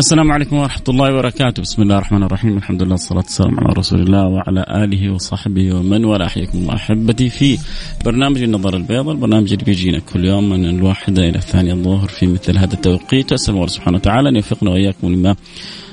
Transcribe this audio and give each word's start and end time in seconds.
السلام 0.00 0.32
عليكم 0.32 0.56
ورحمة 0.56 0.84
الله 0.88 1.14
وبركاته. 1.14 1.62
بسم 1.62 1.82
الله 1.82 1.98
الرحمن 1.98 2.22
الرحيم. 2.22 2.56
الحمد 2.56 2.82
لله 2.82 2.92
والصلاة 2.92 3.18
والسلام 3.18 3.60
على 3.60 3.72
رسول 3.78 4.00
الله 4.00 4.26
وعلى 4.28 4.84
آله 4.84 5.12
وصحبه 5.12 5.74
ومن 5.74 6.04
والاه. 6.04 6.28
حياكم 6.28 6.58
الله 6.58 6.74
أحبتي 6.74 7.28
في 7.28 7.58
برنامج 8.04 8.42
النظر 8.42 8.76
البيضاء 8.76 9.14
البرنامج 9.14 9.52
اللي 9.52 9.64
بيجينا 9.64 9.98
كل 9.98 10.24
يوم 10.24 10.50
من 10.50 10.64
الواحدة 10.64 11.28
إلى 11.28 11.38
الثانية 11.38 11.72
الظهر 11.72 12.08
في 12.08 12.26
مثل 12.26 12.58
هذا 12.58 12.74
التوقيت. 12.74 13.32
أسأل 13.32 13.54
الله 13.54 13.66
سبحانه 13.66 13.96
وتعالى 13.96 14.28
أن 14.28 14.36
يوفقنا 14.36 14.70
وإياكم 14.70 15.12
لما 15.12 15.36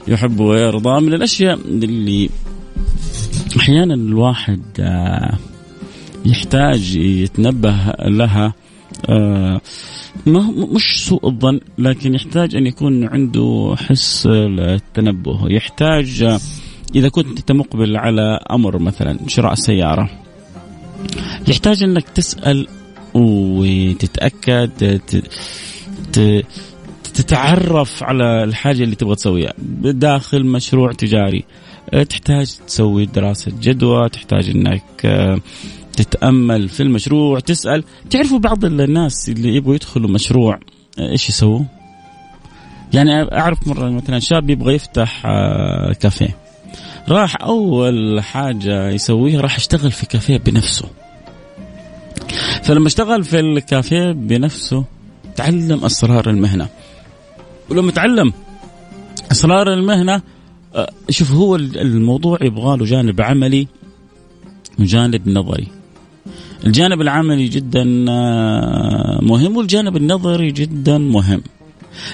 يحب 0.07 0.39
ويرضى. 0.39 1.01
من 1.01 1.13
الأشياء 1.13 1.59
اللي 1.65 2.29
أحيانا 3.59 3.93
الواحد 3.93 4.61
آه، 4.79 5.37
يحتاج 6.25 6.95
يتنبه 6.95 7.93
لها 7.99 8.53
ما 10.25 10.51
مش 10.75 11.05
سوء 11.07 11.27
الظن 11.27 11.59
لكن 11.77 12.15
يحتاج 12.15 12.55
أن 12.55 12.67
يكون 12.67 13.07
عنده 13.07 13.75
حس 13.77 14.27
التنبه 14.31 15.49
يحتاج 15.49 16.39
إذا 16.95 17.09
كنت 17.09 17.39
أنت 17.39 17.51
مقبل 17.51 17.97
على 17.97 18.39
أمر 18.51 18.79
مثلا 18.79 19.19
شراء 19.27 19.53
سيارة 19.55 20.09
يحتاج 21.47 21.83
أنك 21.83 22.09
تسأل 22.09 22.67
وتتأكد 23.13 24.71
تتعرف 27.03 28.03
على 28.03 28.43
الحاجة 28.43 28.83
اللي 28.83 28.95
تبغى 28.95 29.15
تسويها. 29.15 29.53
داخل 29.81 30.45
مشروع 30.45 30.91
تجاري 30.91 31.43
تحتاج 32.09 32.55
تسوي 32.67 33.05
دراسة 33.05 33.51
جدوى 33.61 34.09
تحتاج 34.09 34.49
أنك 34.49 35.05
تتأمل 35.97 36.69
في 36.69 36.83
المشروع 36.83 37.39
تسأل. 37.39 37.83
تعرفوا 38.09 38.39
بعض 38.39 38.65
الناس 38.65 39.29
اللي 39.29 39.55
يبغوا 39.55 39.75
يدخلوا 39.75 40.09
مشروع 40.09 40.59
إيش 40.99 41.29
يسووا؟ 41.29 41.63
يعني 42.93 43.11
أعرف 43.23 43.67
مرة 43.67 43.89
مثلا 43.89 44.19
شاب 44.19 44.49
يبغى 44.49 44.75
يفتح 44.75 45.25
آه، 45.25 45.93
كافيه. 45.93 46.37
راح 47.09 47.41
أول 47.41 48.21
حاجة 48.21 48.89
يسويها 48.89 49.41
راح 49.41 49.57
يشتغل 49.57 49.91
في 49.91 50.05
كافيه 50.05 50.37
بنفسه. 50.37 50.85
فلما 52.63 52.87
اشتغل 52.87 53.23
في 53.23 53.39
الكافيه 53.39 54.11
بنفسه 54.11 54.83
تعلم 55.35 55.85
أسرار 55.85 56.29
المهنة. 56.29 56.67
ولما 57.69 57.91
تعلم 57.91 58.33
أسرار 59.31 59.73
المهنة 59.73 60.21
آه، 60.75 60.89
شوف 61.09 61.31
هو 61.31 61.55
الموضوع 61.55 62.37
يبغى 62.41 62.77
له 62.77 62.85
جانب 62.85 63.21
عملي 63.21 63.67
وجانب 64.79 65.29
نظري. 65.29 65.76
الجانب 66.65 67.01
العملي 67.01 67.47
جدا 67.47 68.05
آه، 68.09 69.19
مهم 69.21 69.57
والجانب 69.57 69.97
النظري 69.97 70.51
جدا 70.51 70.97
مهم. 70.97 71.41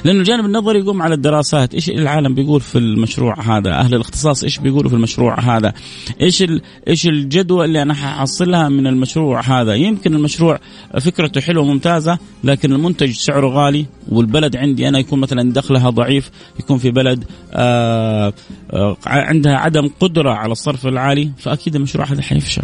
لأنه 0.03 0.19
الجانب 0.19 0.45
النظري 0.45 0.79
يقوم 0.79 1.01
على 1.01 1.15
الدراسات. 1.15 1.73
إيش 1.73 1.89
العالم 1.89 2.35
بيقول 2.35 2.61
في 2.61 2.77
المشروع 2.77 3.41
هذا؟ 3.41 3.71
أهل 3.71 3.95
الاختصاص 3.95 4.43
إيش 4.43 4.57
بيقولوا 4.57 4.89
في 4.89 4.95
المشروع 4.95 5.39
هذا؟ 5.39 5.73
إيش 6.21 6.43
إيش 6.87 7.07
الجدوى 7.07 7.65
اللي 7.65 7.81
أنا 7.81 7.93
ححصلها 7.93 8.69
من 8.69 8.87
المشروع 8.87 9.41
هذا؟ 9.41 9.73
يمكن 9.73 10.15
المشروع 10.15 10.59
فكرته 10.99 11.41
حلوة 11.41 11.65
ممتازه 11.65 12.19
لكن 12.43 12.73
المنتج 12.73 13.11
سعره 13.11 13.47
غالي 13.47 13.85
والبلد 14.09 14.55
عندي 14.55 14.87
أنا 14.87 14.99
يكون 14.99 15.19
مثلا 15.19 15.53
دخلها 15.53 15.89
ضعيف 15.89 16.31
يكون 16.59 16.77
في 16.77 16.91
بلد 16.91 17.23
آآ 17.53 18.33
آآ 18.73 18.97
عندها 19.05 19.55
عدم 19.55 19.89
قدرة 19.99 20.31
على 20.31 20.51
الصرف 20.51 20.87
العالي 20.87 21.31
فأكيد 21.37 21.75
المشروع 21.75 22.05
هذا 22.05 22.21
حيفشل. 22.21 22.63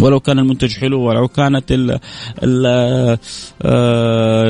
ولو 0.00 0.20
كان 0.20 0.38
المنتج 0.38 0.78
حلو 0.78 1.00
ولو 1.00 1.28
كانت 1.28 1.72
ال 1.72 1.98
ال 2.42 2.66
آه، 3.62 4.48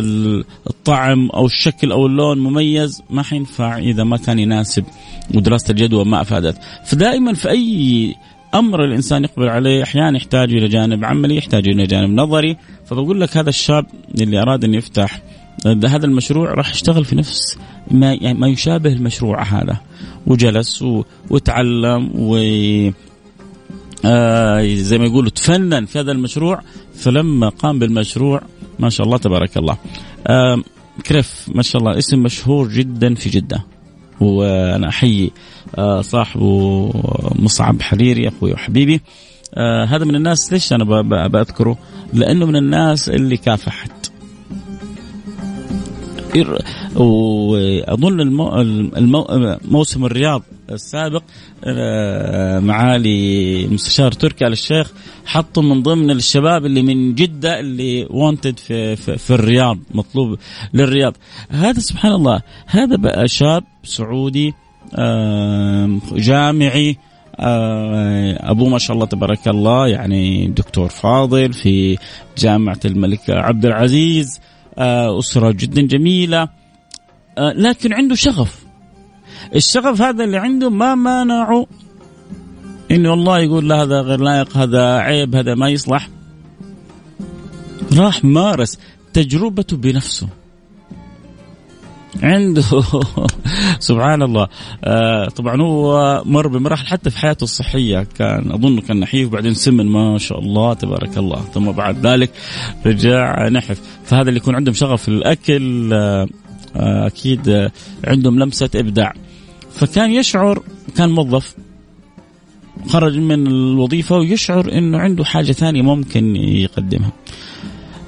الطعم 0.67 1.31
أو 1.31 1.47
الشكل 1.47 1.93
أو 1.93 2.07
اللون 2.07 2.39
مميز 2.39 3.03
ما 3.11 3.23
حينفع 3.23 3.79
إذا 3.79 4.05
ما 4.05 4.17
كان 4.17 4.39
يناسب 4.39 4.85
ودراسة 5.35 5.71
الجدوى 5.71 6.05
ما 6.05 6.21
أفادت. 6.21 6.57
فدائما 6.87 7.35
في 7.35 7.51
أي 7.51 8.15
أمر 8.55 8.85
الإنسان 8.85 9.25
يقبل 9.25 9.49
عليه 9.49 9.83
أحيانا 9.83 10.17
يحتاج 10.17 10.53
إلى 10.53 10.69
جانب 10.69 11.05
عملي 11.05 11.37
يحتاج 11.37 11.69
إلى 11.69 11.87
جانب 11.87 12.11
نظري. 12.21 12.57
فبقول 12.87 13.21
لك 13.21 13.37
هذا 13.37 13.49
الشاب 13.49 13.87
اللي 14.21 14.43
أراد 14.43 14.65
أن 14.65 14.75
يفتح 14.75 15.23
هذا 15.67 16.07
المشروع 16.07 16.55
راح 16.55 16.71
يشتغل 16.71 17.05
في 17.05 17.17
نفس 17.17 17.59
ما 17.91 18.13
يعني 18.13 18.39
ما 18.39 18.49
يشابه 18.49 18.93
المشروع 18.93 19.43
هذا. 19.43 19.77
وجلس 20.27 20.85
وتعلم 21.31 22.11
و 22.15 22.37
آه 24.05 24.75
زي 24.75 24.99
ما 24.99 25.05
يقولوا 25.05 25.31
تفنن 25.31 25.87
في 25.87 26.01
هذا 26.01 26.13
المشروع. 26.13 26.61
فلما 26.95 27.49
قام 27.49 27.79
بالمشروع 27.79 28.43
ما 28.79 28.91
شاء 28.91 29.07
الله 29.07 29.19
تبارك 29.19 29.57
الله 29.57 29.79
آه 30.27 30.63
كريف 31.07 31.47
ما 31.55 31.63
شاء 31.63 31.83
الله 31.83 31.99
اسم 31.99 32.19
مشهور 32.19 32.69
جدا 32.69 33.15
في 33.15 33.31
جدة. 33.31 33.65
وأنا 34.21 34.89
أحيي 34.89 35.33
آه 35.79 36.01
صاحبه 36.01 36.91
مصعب 37.35 37.83
حريري 37.83 38.29
أخوي 38.29 38.53
وحبيبي. 38.53 39.01
آه 39.55 39.85
هذا 39.85 40.05
من 40.05 40.15
الناس 40.15 40.53
ليش 40.53 40.73
أنا 40.73 41.03
بذكره؟ 41.29 41.79
لأنه 42.13 42.47
من 42.47 42.57
الناس 42.57 43.09
اللي 43.09 43.37
كافحت. 43.37 43.93
وأظن 46.97 48.21
المو... 48.21 48.61
المو... 48.61 49.27
موسم 49.71 50.05
الرياض 50.05 50.43
السابق 50.75 51.23
آه، 51.65 52.59
معالي 52.61 53.67
مستشار 53.67 54.13
تركي 54.13 54.47
آل 54.47 54.53
الشيخ 54.53 54.93
حطوا 55.27 55.63
من 55.63 55.83
ضمن 55.83 56.11
الشباب 56.11 56.67
اللي 56.67 56.83
من 56.83 57.15
جدة 57.15 57.61
اللي 57.61 58.07
وونتد 58.11 58.59
في, 58.59 58.97
في, 58.97 59.19
في 59.19 59.31
الرياض 59.31 59.79
مطلوب 59.95 60.39
للرياض. 60.75 61.17
هذا 61.51 61.81
سبحان 61.81 62.13
الله 62.13 62.43
هذا 62.67 62.97
بقى 62.97 63.29
شاب 63.29 63.65
سعودي 63.85 64.53
جامعي 66.13 66.97
آه، 67.37 68.51
أبوه 68.51 68.69
ما 68.69 68.79
شاء 68.79 68.95
الله 68.95 69.07
تبارك 69.07 69.49
الله 69.49 69.89
يعني 69.89 70.47
دكتور 70.47 70.89
فاضل 70.89 71.53
في 71.53 71.99
جامعة 72.39 72.81
الملك 72.85 73.31
عبد 73.31 73.67
العزيز 73.67 74.41
آه، 74.79 75.19
أسرة 75.19 75.51
جدا 75.51 75.83
جميلة 75.83 76.49
لكن 77.39 77.93
عنده 77.93 78.15
شغف. 78.15 78.62
الشغف 79.55 80.03
هذا 80.03 80.25
اللي 80.25 80.37
عنده 80.37 80.71
ما 80.71 80.95
مانعه 80.95 81.67
إنه 82.91 83.11
والله 83.11 83.39
يقول 83.39 83.69
لا 83.69 83.83
هذا 83.83 84.01
غير 84.01 84.21
لائق 84.21 84.57
هذا 84.57 84.97
عيب 84.97 85.37
هذا 85.37 85.55
ما 85.55 85.69
يصلح. 85.69 86.09
راح 87.97 88.25
مارس 88.25 88.79
تجربته 89.13 89.77
بنفسه. 89.77 90.29
عنده. 92.23 92.63
سبحان 93.89 94.23
الله 94.23 94.49
آه 94.85 95.29
طبعا 95.29 95.63
هو 95.63 96.23
مر 96.27 96.49
بمراحل 96.49 96.87
حتى 96.87 97.11
في 97.11 97.19
حياته 97.19 97.45
الصحية. 97.45 98.07
كان 98.19 98.53
أظن 98.53 98.81
كان 98.81 99.01
نحيف 99.01 99.29
بعدين 99.29 99.55
سمن 99.55 99.87
ما 99.87 100.19
شاء 100.19 100.39
الله 100.39 100.75
تبارك 100.75 101.19
الله. 101.19 101.41
ثم 101.55 101.73
بعد 101.73 102.07
ذلك 102.07 102.31
رجع 102.87 103.49
نحف. 103.49 103.81
فهذا 104.05 104.29
اللي 104.29 104.41
يكون 104.41 104.55
عندهم 104.55 104.75
شغف 104.75 105.03
في 105.03 105.09
الأكل 105.09 105.93
آه 105.93 106.27
آه 106.77 107.07
أكيد 107.07 107.71
عندهم 108.05 108.39
لمسة 108.39 108.71
إبداع. 108.75 109.15
فكان 109.75 110.11
يشعر 110.13 110.63
كان 110.97 111.11
موظف 111.11 111.55
خرج 112.89 113.19
من 113.19 113.47
الوظيفة 113.47 114.17
ويشعر 114.17 114.73
أنه 114.73 114.99
عنده 114.99 115.25
حاجة 115.25 115.53
ثانية 115.53 115.83
ممكن 115.83 116.37
يقدمها. 116.37 117.13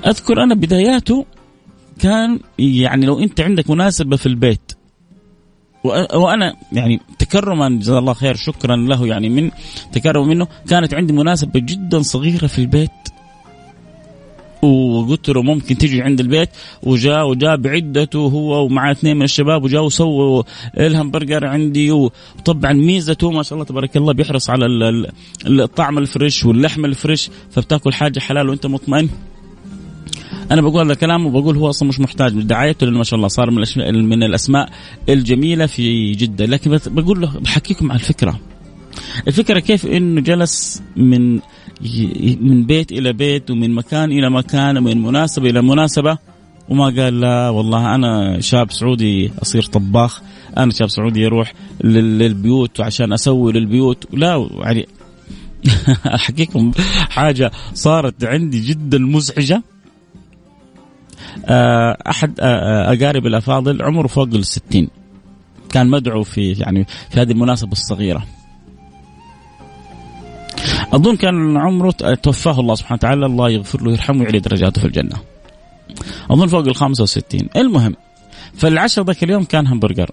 أذكر 0.06 0.42
أنا 0.42 0.54
بداياته 0.54 1.26
كان 2.00 2.40
يعني 2.58 3.06
لو 3.06 3.18
أنت 3.18 3.40
عندك 3.40 3.70
مناسبة 3.70 4.16
في 4.16 4.26
البيت 4.26 4.72
وأنا 6.14 6.56
يعني 6.72 7.00
تكرما 7.18 7.68
جزاه 7.68 7.98
الله 7.98 8.12
خير 8.12 8.34
شكرا 8.34 8.76
له 8.76 9.06
يعني 9.06 9.28
من 9.28 9.50
تكرم 9.92 10.28
منه 10.28 10.46
كانت 10.68 10.94
عندي 10.94 11.12
مناسبة 11.12 11.60
جدا 11.60 12.02
صغيرة 12.02 12.46
في 12.46 12.58
البيت. 12.58 12.90
وقلت 14.64 15.30
له 15.30 15.42
ممكن 15.42 15.78
تجي 15.78 16.02
عند 16.02 16.20
البيت. 16.20 16.48
وجاء 16.82 17.28
وجاب 17.28 17.66
عدته 17.66 18.18
هو 18.18 18.64
ومع 18.64 18.90
اثنين 18.90 19.16
من 19.16 19.22
الشباب 19.22 19.64
وجاء 19.64 19.84
وسووا 19.84 20.42
الهمبرجر 20.78 21.46
عندي. 21.46 21.90
وطبعا 21.90 22.72
ميزته 22.72 23.30
ما 23.30 23.42
شاء 23.42 23.54
الله 23.54 23.64
تبارك 23.64 23.96
الله 23.96 24.12
بيحرص 24.12 24.50
على 24.50 24.66
الطعم 25.46 25.98
الفريش 25.98 26.44
واللحم 26.44 26.84
الفريش. 26.84 27.30
فبتاكل 27.50 27.92
حاجة 27.92 28.18
حلال 28.18 28.48
وانت 28.48 28.66
مطمئن؟ 28.66 29.08
أنا 30.50 30.62
بقول 30.62 30.84
هذا 30.84 30.92
الكلام 30.92 31.26
وبقول 31.26 31.56
هو 31.56 31.70
أصلا 31.70 31.88
مش 31.88 32.00
محتاج. 32.00 32.32
دعايته 32.32 32.86
لأنه 32.86 32.98
ما 32.98 33.04
شاء 33.04 33.16
الله 33.16 33.28
صار 33.28 33.50
من, 33.50 33.64
من 34.08 34.22
الأسماء 34.22 34.68
الجميلة 35.08 35.66
في 35.66 36.12
جدة. 36.12 36.46
لكن 36.46 36.78
بقول 36.86 37.20
له 37.20 37.38
بحكيكم 37.40 37.90
عن 37.90 37.96
الفكرة. 37.96 38.40
الفكرة 39.28 39.58
كيف 39.58 39.86
إنه 39.86 40.20
جلس 40.20 40.82
من 40.96 41.40
من 42.40 42.66
بيت 42.66 42.92
إلى 42.92 43.12
بيت 43.12 43.50
ومن 43.50 43.70
مكان 43.70 44.12
إلى 44.12 44.30
مكان 44.30 44.78
ومن 44.78 45.02
مناسبة 45.02 45.50
إلى 45.50 45.62
مناسبة. 45.62 46.18
وما 46.68 46.84
قال 46.84 47.20
لا 47.20 47.48
والله 47.48 47.94
أنا 47.94 48.40
شاب 48.40 48.72
سعودي 48.72 49.32
أصير 49.42 49.62
طباخ 49.62 50.22
أنا 50.56 50.72
شاب 50.72 50.88
سعودي 50.88 51.26
أروح 51.26 51.52
للبيوت 51.84 52.80
عشان 52.80 53.12
أسوي 53.12 53.52
للبيوت. 53.52 54.06
لا 54.12 54.48
يعني 54.60 54.88
احكيكم 56.14 56.72
حاجة 57.10 57.50
صارت 57.74 58.24
عندي 58.24 58.60
جدا 58.60 58.98
مزعجة. 58.98 59.62
آه، 61.46 61.98
أحد 62.10 62.40
آه، 62.40 62.44
آه، 62.44 62.92
أقارب 62.92 63.26
الأفاضل 63.26 63.82
عمره 63.82 64.06
فوق 64.06 64.28
الستين. 64.34 64.88
كان 65.70 65.86
مدعو 65.86 66.22
في 66.22 66.52
يعني 66.52 66.86
في 67.10 67.20
هذه 67.20 67.32
المناسبة 67.32 67.72
الصغيرة. 67.72 68.26
أظن 70.94 71.16
كان 71.16 71.56
عمره 71.56 71.90
توفاه 72.22 72.60
الله 72.60 72.74
سبحانه 72.74 72.98
وتعالى 72.98 73.26
الله 73.26 73.50
يغفر 73.50 73.82
له 73.82 73.88
ويرحمه 73.88 74.20
ويعلي 74.20 74.38
درجاته 74.38 74.80
في 74.80 74.86
الجنة. 74.86 75.16
أظن 76.30 76.46
فوق 76.46 76.66
ال 76.68 76.76
65 76.76 77.48
المهم 77.56 77.96
فالعشاء 78.54 79.04
ذاك 79.04 79.24
اليوم 79.24 79.44
كان 79.44 79.66
همبرجر. 79.66 80.10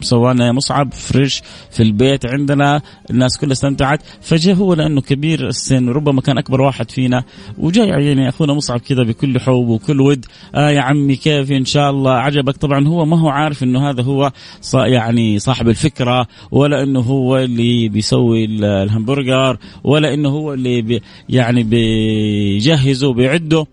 سوانا 0.00 0.52
مصعب 0.52 0.92
fresh 0.92 1.42
في 1.70 1.82
البيت 1.82 2.26
عندنا. 2.26 2.82
الناس 3.10 3.38
كلها 3.38 3.52
استمتعت. 3.52 4.00
فجاء 4.20 4.54
هو 4.54 4.74
لأنه 4.74 5.00
كبير 5.00 5.48
السن 5.48 5.88
ربما 5.88 6.20
كان 6.20 6.38
أكبر 6.38 6.60
واحد 6.60 6.90
فينا. 6.90 7.24
وجاي 7.58 7.88
يعني 7.88 8.28
أخونا 8.28 8.54
مصعب 8.54 8.80
كذا 8.80 9.02
بكل 9.02 9.40
حب 9.40 9.68
وكل 9.68 10.00
ود. 10.00 10.26
آه 10.54 10.70
يا 10.70 10.80
عمي 10.80 11.16
كيف؟ 11.16 11.52
إن 11.52 11.64
شاء 11.64 11.90
الله. 11.90 12.12
عجبك؟ 12.12 12.56
طبعا 12.56 12.88
هو 12.88 13.04
ما 13.04 13.20
هو 13.20 13.28
عارف 13.28 13.62
إنه 13.62 13.90
هذا 13.90 14.02
هو 14.02 14.32
يعني 14.74 15.38
صاحب 15.38 15.68
الفكرة 15.68 16.26
ولا 16.50 16.82
إنه 16.82 17.00
هو 17.00 17.36
اللي 17.36 17.88
بيسوي 17.88 18.44
الهمبرجر 18.44 19.58
ولا 19.84 20.14
إنه 20.14 20.28
هو 20.28 20.54
اللي 20.54 20.82
بي 20.82 21.02
يعني 21.28 21.62
بيجهزه 21.62 23.12
بيعده 23.12 23.66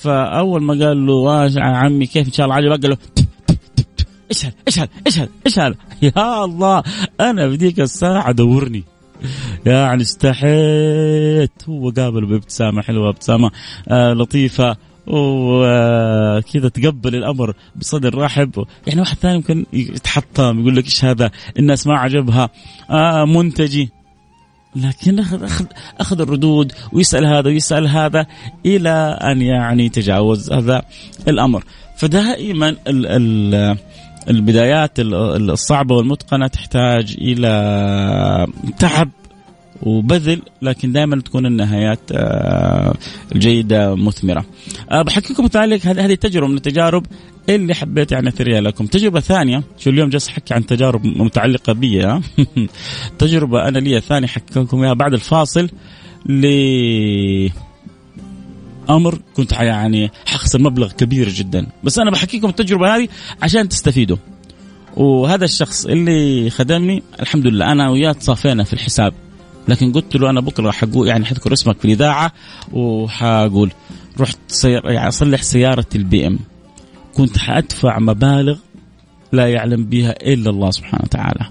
فأول 0.00 0.62
ما 0.62 0.86
قال 0.86 1.06
له 1.06 1.44
آه 1.46 1.50
عمي 1.56 2.06
كيف؟ 2.06 2.26
إن 2.26 2.32
شاء 2.32 2.46
الله 2.46 2.56
عجبك؟ 2.56 2.82
قال 2.82 2.90
له 2.90 2.96
إيش 4.30 4.78
هذا 4.78 5.28
إيش 5.46 5.58
هذا 5.58 5.74
يا 6.02 6.44
الله 6.44 6.82
أنا 7.20 7.50
في 7.50 7.56
ذيك 7.56 7.80
الساعة 7.80 8.32
دورني. 8.32 8.84
يعني 9.66 10.02
استحيت. 10.02 11.52
هو 11.68 11.90
قابله 11.90 12.26
بابتسامة 12.26 12.82
حلوة 12.82 13.08
ابتسامة. 13.08 13.50
آه 13.88 14.12
لطيفة. 14.12 14.76
وكذا 15.06 16.68
تقبل 16.68 17.14
الأمر 17.14 17.54
بصدر 17.76 18.18
رحب. 18.18 18.64
يعني 18.86 19.00
واحد 19.00 19.16
ثاني 19.16 19.36
ممكن 19.36 19.66
يتحطم 19.72 20.60
يقول 20.60 20.76
لك 20.76 20.84
إيش 20.84 21.04
هذا؟ 21.04 21.30
الناس 21.58 21.86
ما 21.86 21.98
عجبها. 21.98 22.50
آه 22.90 23.24
منتجي. 23.24 23.90
لكن 24.76 25.18
أخذ 25.18 25.44
أخذ 25.44 25.66
أخذ 26.00 26.20
الردود 26.20 26.72
ويسأل 26.92 27.26
هذا 27.26 27.48
ويسأل 27.48 27.88
هذا 27.88 28.26
إلى 28.66 29.18
أن 29.22 29.42
يعني 29.42 29.88
تجاوز 29.88 30.52
هذا 30.52 30.82
الأمر. 31.28 31.64
فدائما 31.96 32.68
ال 32.68 33.06
ال 33.06 33.78
البدايات 34.30 34.92
الصعبة 35.00 35.94
والمتقنة 35.94 36.46
تحتاج 36.46 37.16
إلى 37.20 38.46
تعب 38.78 39.10
وبذل 39.82 40.42
لكن 40.62 40.92
دائما 40.92 41.20
تكون 41.20 41.46
النهايات 41.46 42.00
آه، 42.12 42.94
الجيدة 43.34 43.94
مثمرة. 43.94 44.44
آه، 44.90 45.02
بحكيكم 45.02 45.46
تعليق 45.46 45.86
هذه 45.86 46.14
تجربة 46.14 46.46
من 46.48 46.56
التجارب 46.56 47.06
اللي 47.48 47.74
حبيت 47.74 48.12
يعني 48.12 48.28
اثريها 48.28 48.60
لكم. 48.60 48.86
تجربة 48.86 49.20
ثانية 49.20 49.62
شو 49.78 49.90
اليوم 49.90 50.08
جالس 50.08 50.28
أحكي 50.28 50.54
عن 50.54 50.66
تجارب 50.66 51.06
متعلقة 51.06 51.72
بي 51.72 52.20
تجربة 53.18 53.68
أنا 53.68 53.78
لي 53.78 54.00
ثانية 54.00 54.26
حكي 54.26 54.60
لكم 54.60 54.82
إياها 54.82 54.94
بعد 54.94 55.12
الفاصل 55.12 55.68
ل 56.26 56.46
أمر 58.90 59.18
كنت 59.36 59.52
يعني 59.52 60.10
حخسر 60.26 60.62
مبلغ 60.62 60.92
كبير 60.92 61.28
جدا. 61.28 61.66
بس 61.84 61.98
أنا 61.98 62.10
بحكيكم 62.10 62.48
التجربة 62.48 62.96
هذه 62.96 63.08
عشان 63.42 63.68
تستفيدوا. 63.68 64.16
وهذا 64.96 65.44
الشخص 65.44 65.86
اللي 65.86 66.50
خدمني 66.50 67.02
الحمد 67.20 67.46
لله 67.46 67.72
أنا 67.72 67.90
وياه 67.90 68.12
تصافينا 68.12 68.64
في 68.64 68.72
الحساب. 68.72 69.14
لكن 69.68 69.92
قلت 69.92 70.16
له 70.16 70.30
أنا 70.30 70.40
بكرة 70.40 70.70
حقول 70.70 71.08
يعني 71.08 71.24
حذكر 71.24 71.52
اسمك 71.52 71.78
في 71.78 71.84
الإذاعة 71.84 72.32
وحقول 72.72 73.72
رحت 74.20 74.38
سير 74.48 74.90
يعني 74.90 75.08
أصلح 75.08 75.42
سيارة 75.42 75.86
البي 75.94 76.26
إم. 76.26 76.38
كنت 77.14 77.38
حأدفع 77.38 77.98
مبالغ 77.98 78.58
لا 79.32 79.48
يعلم 79.48 79.84
بها 79.84 80.10
إلا 80.10 80.50
الله 80.50 80.70
سبحانه 80.70 81.02
وتعالى. 81.04 81.46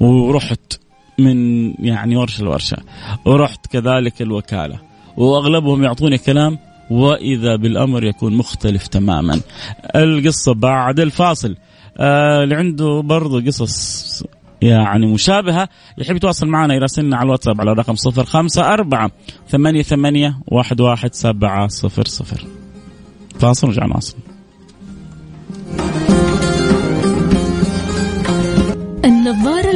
ورحت 0.00 0.72
من 1.18 1.70
يعني 1.86 2.16
ورشة 2.16 2.44
لورشة. 2.44 2.76
ورحت 3.24 3.66
كذلك 3.66 4.22
الوكالة. 4.22 4.85
وأغلبهم 5.16 5.82
يعطوني 5.82 6.18
كلام 6.18 6.58
وإذا 6.90 7.56
بالأمر 7.56 8.04
يكون 8.04 8.34
مختلف 8.34 8.86
تماما. 8.86 9.40
القصة 9.96 10.54
بعد 10.54 11.00
الفاصل. 11.00 11.56
آه 11.98 12.42
اللي 12.42 12.54
عنده 12.54 13.00
برضه 13.04 13.46
قصص 13.46 14.22
يعني 14.62 15.06
مشابهة 15.06 15.68
يحب 15.98 16.16
يتواصل 16.16 16.46
معنا 16.46 16.74
يراسلنا 16.74 17.16
على 17.16 17.26
الواتساب 17.26 17.60
على 17.60 17.72
رقم 17.72 17.94
صفر 17.94 18.24
خمسة 18.24 18.72
أربعة 18.72 19.10
ثمانية 19.48 19.82
ثمانية 19.82 20.38
واحد 20.46 20.80
واحد 20.80 21.14
سبعة 21.14 21.68
صفر 21.68 22.04
صفر 22.04 22.46
فاصل 23.38 23.66
ورجع 23.66 23.86
نواصل 23.86 24.16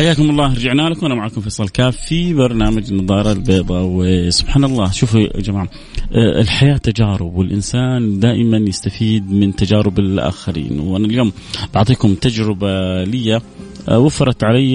حياكم 0.00 0.30
الله 0.30 0.54
رجعنا 0.54 0.82
لكم. 0.82 1.06
أنا 1.06 1.14
معكم 1.14 1.40
فيصل 1.40 1.68
كاف 1.68 1.96
في 1.96 2.34
برنامج 2.34 2.92
النظاره 2.92 3.32
البيضاء 3.32 3.84
وسبحان 3.84 4.64
الله. 4.64 4.90
شوفوا 4.90 5.20
يا 5.20 5.40
جماعة 5.40 5.68
آه، 6.12 6.40
الحياة 6.40 6.76
تجارب 6.76 7.36
والإنسان 7.36 8.20
دائما 8.20 8.56
يستفيد 8.56 9.32
من 9.32 9.56
تجارب 9.56 9.98
الآخرين. 9.98 10.80
وأنا 10.80 11.06
اليوم 11.06 11.32
بعطيكم 11.74 12.14
تجربة 12.14 13.04
لي 13.04 13.40
آه، 13.88 13.98
وفرت 13.98 14.44
علي 14.44 14.74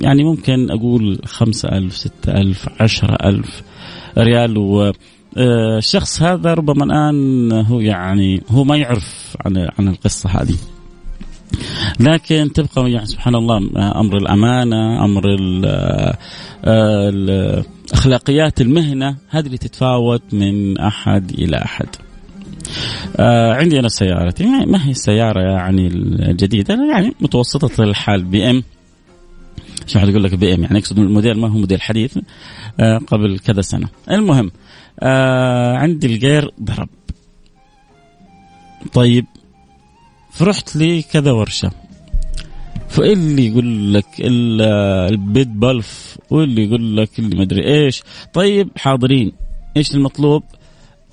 يعني 0.00 0.24
ممكن 0.24 0.70
أقول 0.70 1.20
خمسة 1.24 1.68
ألف 1.68 1.96
ستة 1.96 2.32
ألف 2.32 2.68
عشرة 2.80 3.28
ألف 3.28 3.62
ريال. 4.18 4.58
و 4.58 4.92
آه، 5.36 5.78
الشخص 5.78 6.22
هذا 6.22 6.54
ربما 6.54 6.84
الآن 6.84 7.52
هو 7.52 7.80
يعني 7.80 8.42
هو 8.50 8.64
ما 8.64 8.76
يعرف 8.76 9.36
عن 9.46 9.68
عن 9.78 9.88
القصة 9.88 10.30
هذه. 10.30 10.56
لكن 12.00 12.52
تبقى 12.54 12.90
يعني 12.90 13.06
سبحان 13.06 13.34
الله 13.34 13.56
أمر 14.00 14.16
الأمانة 14.16 15.04
أمر 15.04 15.22
أخلاقيات 17.92 18.60
المهنة 18.60 19.16
هذه 19.28 19.46
اللي 19.46 19.58
تتفاوت 19.58 20.22
من 20.32 20.78
أحد 20.78 21.30
إلى 21.30 21.56
أحد. 21.56 21.86
آه 23.16 23.52
عندي 23.52 23.78
أنا 23.80 23.88
سيارتي 23.88 24.46
ما 24.46 24.86
هي 24.86 24.90
السيارة 24.90 25.40
يعني 25.40 25.86
الجديدة؟ 25.86 26.74
يعني 26.92 27.12
متوسطة 27.20 27.82
الحال 27.84 28.24
BM. 28.24 28.62
شو 29.86 29.98
حد 29.98 30.08
يقول 30.08 30.24
لك 30.24 30.34
BM؟ 30.34 30.62
يعني 30.62 30.78
يقصد 30.78 30.98
الموديل 30.98 31.38
ما 31.38 31.48
هو 31.48 31.58
موديل 31.58 31.80
حديث 31.80 32.18
آه 32.80 32.98
قبل 32.98 33.38
كذا 33.38 33.60
سنة. 33.60 33.88
المهم 34.10 34.50
آه 35.00 35.76
عندي 35.76 36.06
ال 36.06 36.15
gear 36.15 36.50
ضرب. 36.62 36.88
طيب 38.92 39.26
فرحت 40.34 40.76
لي 40.76 41.02
كذا 41.02 41.32
ورشة. 41.32 41.70
فاللي 42.88 43.46
يقول 43.46 43.94
لك 43.94 44.06
البيت 44.20 45.48
بلف. 45.48 46.18
واللي 46.30 46.64
يقول 46.64 46.96
لك 46.96 47.18
اللي 47.18 47.36
مدري 47.36 47.66
إيش. 47.66 48.02
طيب 48.32 48.68
حاضرين. 48.76 49.32
إيش 49.76 49.94
المطلوب؟ 49.94 50.42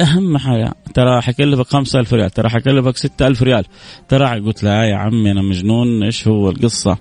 أهم 0.01 0.38
حاجة 0.38 0.74
ترى 0.94 1.22
حكلفك 1.22 1.68
5000 1.68 2.13
ريال 2.13 2.30
ترى 2.30 2.50
حكلفك 2.50 2.98
6000 2.98 3.44
ريال. 3.44 3.66
ترى 4.10 4.40
قلت 4.40 4.63
لا 4.63 4.84
يا 4.84 4.96
عمي 4.96 5.32
أنا 5.32 5.42
مجنون 5.42 6.04
إيش 6.04 6.28
هو 6.28 6.50
القصة؟ 6.50 6.98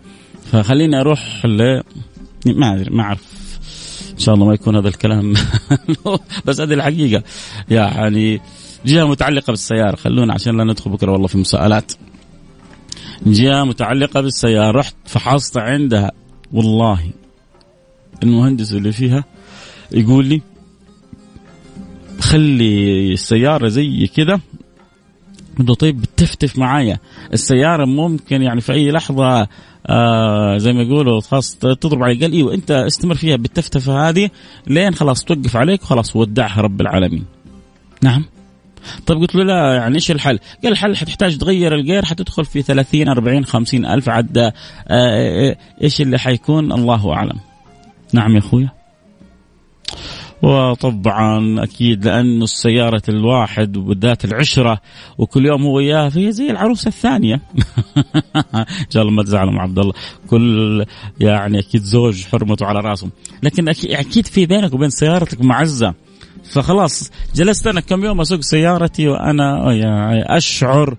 فخليني 0.52 1.00
أروح 1.00 1.46
ل 1.46 1.80
ما 2.46 2.74
أدري 2.74 2.90
ما 2.90 3.02
أعرف. 3.02 3.40
إن 4.12 4.18
شاء 4.18 4.34
الله 4.34 4.46
ما 4.46 4.54
يكون 4.54 4.76
هذا 4.76 4.88
الكلام. 4.88 5.34
بس 6.46 6.60
هذه 6.60 6.74
الحقيقة. 6.74 7.22
يعني 7.70 8.40
جهة 8.86 9.04
متعلقة 9.04 9.50
بالسيارة. 9.50 9.96
خلونا 9.96 10.34
عشان 10.34 10.56
لا 10.56 10.64
ندخل 10.64 10.90
بكرة 10.90 11.12
والله 11.12 11.26
في 11.26 11.38
مساءلات. 11.38 11.92
جهه 13.26 13.64
متعلقة 13.64 14.20
بالسيارة 14.20 14.78
رحت 14.78 14.94
فحصت 15.04 15.58
عندها. 15.58 16.10
والله 16.52 17.10
المهندس 18.22 18.72
اللي 18.72 18.92
فيها 18.92 19.24
يقول 19.92 20.26
لي 20.26 20.42
خلي 22.20 23.12
السيارة 23.12 23.68
زي 23.68 24.06
كذا 24.06 24.40
قلت 25.58 25.80
طيب 25.80 26.00
بتفتف 26.00 26.58
معايا. 26.58 26.98
السيارة 27.32 27.84
ممكن 27.84 28.42
يعني 28.42 28.60
في 28.60 28.72
أي 28.72 28.90
لحظة 28.90 29.48
آه 29.86 30.58
زي 30.58 30.72
ما 30.72 30.82
يقولوا 30.82 31.20
خلاص 31.20 31.56
تضرب 31.56 32.02
علي 32.02 32.20
قال 32.20 32.32
أيوه 32.32 32.54
انت 32.54 32.70
استمر 32.70 33.14
فيها 33.14 33.36
بالتفتفة 33.36 34.08
هذه 34.08 34.30
لين 34.66 34.94
خلاص 34.94 35.24
توقف 35.24 35.56
عليك 35.56 35.82
وخلاص 35.82 36.16
ودعها 36.16 36.60
رب 36.60 36.80
العالمين. 36.80 37.24
نعم. 38.02 38.24
طيب 39.06 39.18
قلت 39.18 39.34
له 39.34 39.44
لا 39.44 39.74
يعني 39.74 39.94
إيش 39.94 40.10
الحل؟ 40.10 40.38
قال 40.62 40.72
الحل 40.72 40.96
حتحتاج 40.96 41.38
تغير 41.38 41.74
الجير 41.74 42.04
حتدخل 42.04 42.44
في 42.44 42.62
30 42.62 43.08
40 43.08 43.44
50 43.44 43.86
ألف 43.86 44.08
عد 44.08 44.38
آه، 44.38 44.52
آه، 44.88 45.56
إيش 45.82 46.00
اللي 46.00 46.18
حيكون 46.18 46.72
الله 46.72 47.12
أعلم. 47.12 47.40
نعم 48.12 48.34
يا 48.34 48.38
أخويا. 48.38 48.80
وطبعا 50.42 51.64
أكيد 51.64 52.04
لأنه 52.04 52.44
السيارة 52.44 53.02
الواحد 53.08 53.76
وبالذات 53.76 54.24
العشرة 54.24 54.80
وكل 55.18 55.46
يوم 55.46 55.62
هو 55.62 55.76
وياها 55.76 56.08
فهي 56.08 56.32
زي 56.32 56.50
العروسة 56.50 56.88
الثانية 56.88 57.34
إن 58.54 58.90
شاء 58.90 59.02
الله 59.02 59.14
ما 59.14 59.22
تزعلوا 59.22 59.52
مع 59.52 59.62
عبد 59.62 59.78
الله 59.78 59.92
كل 60.30 60.84
يعني 61.20 61.58
أكيد 61.58 61.82
زوج 61.82 62.24
حرمته 62.24 62.66
على 62.66 62.80
رأسهم 62.80 63.10
لكن 63.42 63.68
أكيد 63.68 64.26
في 64.26 64.46
بينك 64.46 64.74
وبين 64.74 64.90
سيارتك 64.90 65.40
معزة 65.40 65.94
فخلاص 66.44 67.10
جلست 67.34 67.66
أنا 67.66 67.80
كم 67.80 68.04
يوم 68.04 68.20
أسوق 68.20 68.40
سيارتي 68.40 69.08
وأنا 69.08 69.72
يعني 69.72 70.36
أشعر 70.36 70.96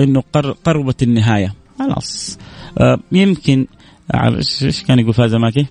إنه 0.00 0.22
قربت 0.64 1.02
النهاية. 1.02 1.54
خلاص. 1.78 2.38
آه، 2.78 2.98
يمكن 3.12 3.66
إيش 4.14 4.82
كان 4.82 4.98
يقول 4.98 5.14
فاز 5.14 5.34
ماكي؟ 5.34 5.66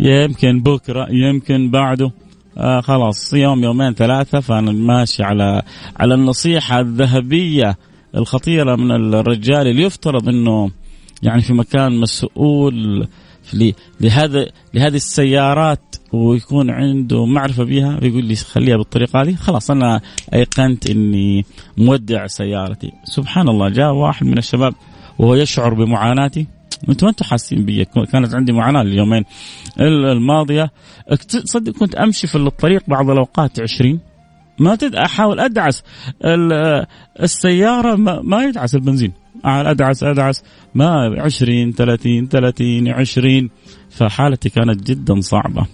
يمكن 0.00 0.62
بكرة 0.62 1.06
يمكن 1.10 1.70
بعده. 1.70 2.10
آه 2.58 2.80
خلاص 2.80 3.32
يوم 3.34 3.64
يومين 3.64 3.94
ثلاثة. 3.94 4.40
فأنا 4.40 4.72
ماشي 4.72 5.22
على 5.22 5.62
على 5.96 6.14
النصيحة 6.14 6.80
الذهبية 6.80 7.76
الخطيرة 8.16 8.76
من 8.76 9.14
الرجال. 9.14 9.66
اللي 9.66 9.82
يفترض 9.82 10.28
إنه 10.28 10.70
يعني 11.22 11.42
في 11.42 11.52
مكان 11.52 12.00
مسؤول 12.00 13.08
لهذا 14.00 14.46
لهذه 14.74 14.96
السيارات 14.96 15.91
ويكون 16.12 16.70
عنده 16.70 17.26
معرفة 17.26 17.64
بها 17.64 17.98
ويقول 18.02 18.24
لي 18.24 18.34
خليها 18.34 18.76
بالطريقة 18.76 19.22
هذه. 19.22 19.34
خلاص 19.34 19.70
أنا 19.70 20.00
أيقنت 20.34 20.90
إني 20.90 21.44
مودع 21.78 22.26
سيارتي. 22.26 22.92
سبحان 23.04 23.48
الله 23.48 23.68
جاء 23.68 23.92
واحد 23.92 24.26
من 24.26 24.38
الشباب 24.38 24.74
وهو 25.18 25.34
يشعر 25.34 25.74
بمعاناتي. 25.74 26.46
أنتم 26.88 27.06
أنتم 27.06 27.24
حاسين 27.24 27.64
بي؟ 27.64 27.84
كانت 27.84 28.34
عندي 28.34 28.52
معاناة 28.52 28.82
اليومين. 28.82 29.24
الماضية 29.80 30.70
تصدق 31.28 31.72
كنت 31.72 31.94
أمشي 31.94 32.26
في 32.26 32.34
الطريق 32.34 32.82
بعض 32.88 33.10
الأوقات 33.10 33.60
20 33.60 34.00
ما 34.58 34.74
تد 34.74 34.94
أحاول 34.94 35.40
أدعس. 35.40 35.82
السيارة 37.20 37.96
ما 38.22 38.44
يدعس 38.44 38.74
البنزين. 38.74 39.12
أدعس 39.44 40.02
أدعس. 40.02 40.44
ما 40.74 41.14
20 41.18 41.72
30 41.72 42.28
30 42.28 42.88
20 42.88 43.50
فحالتي 43.90 44.48
كانت 44.48 44.90
جدا 44.90 45.20
صعبة. 45.20 45.66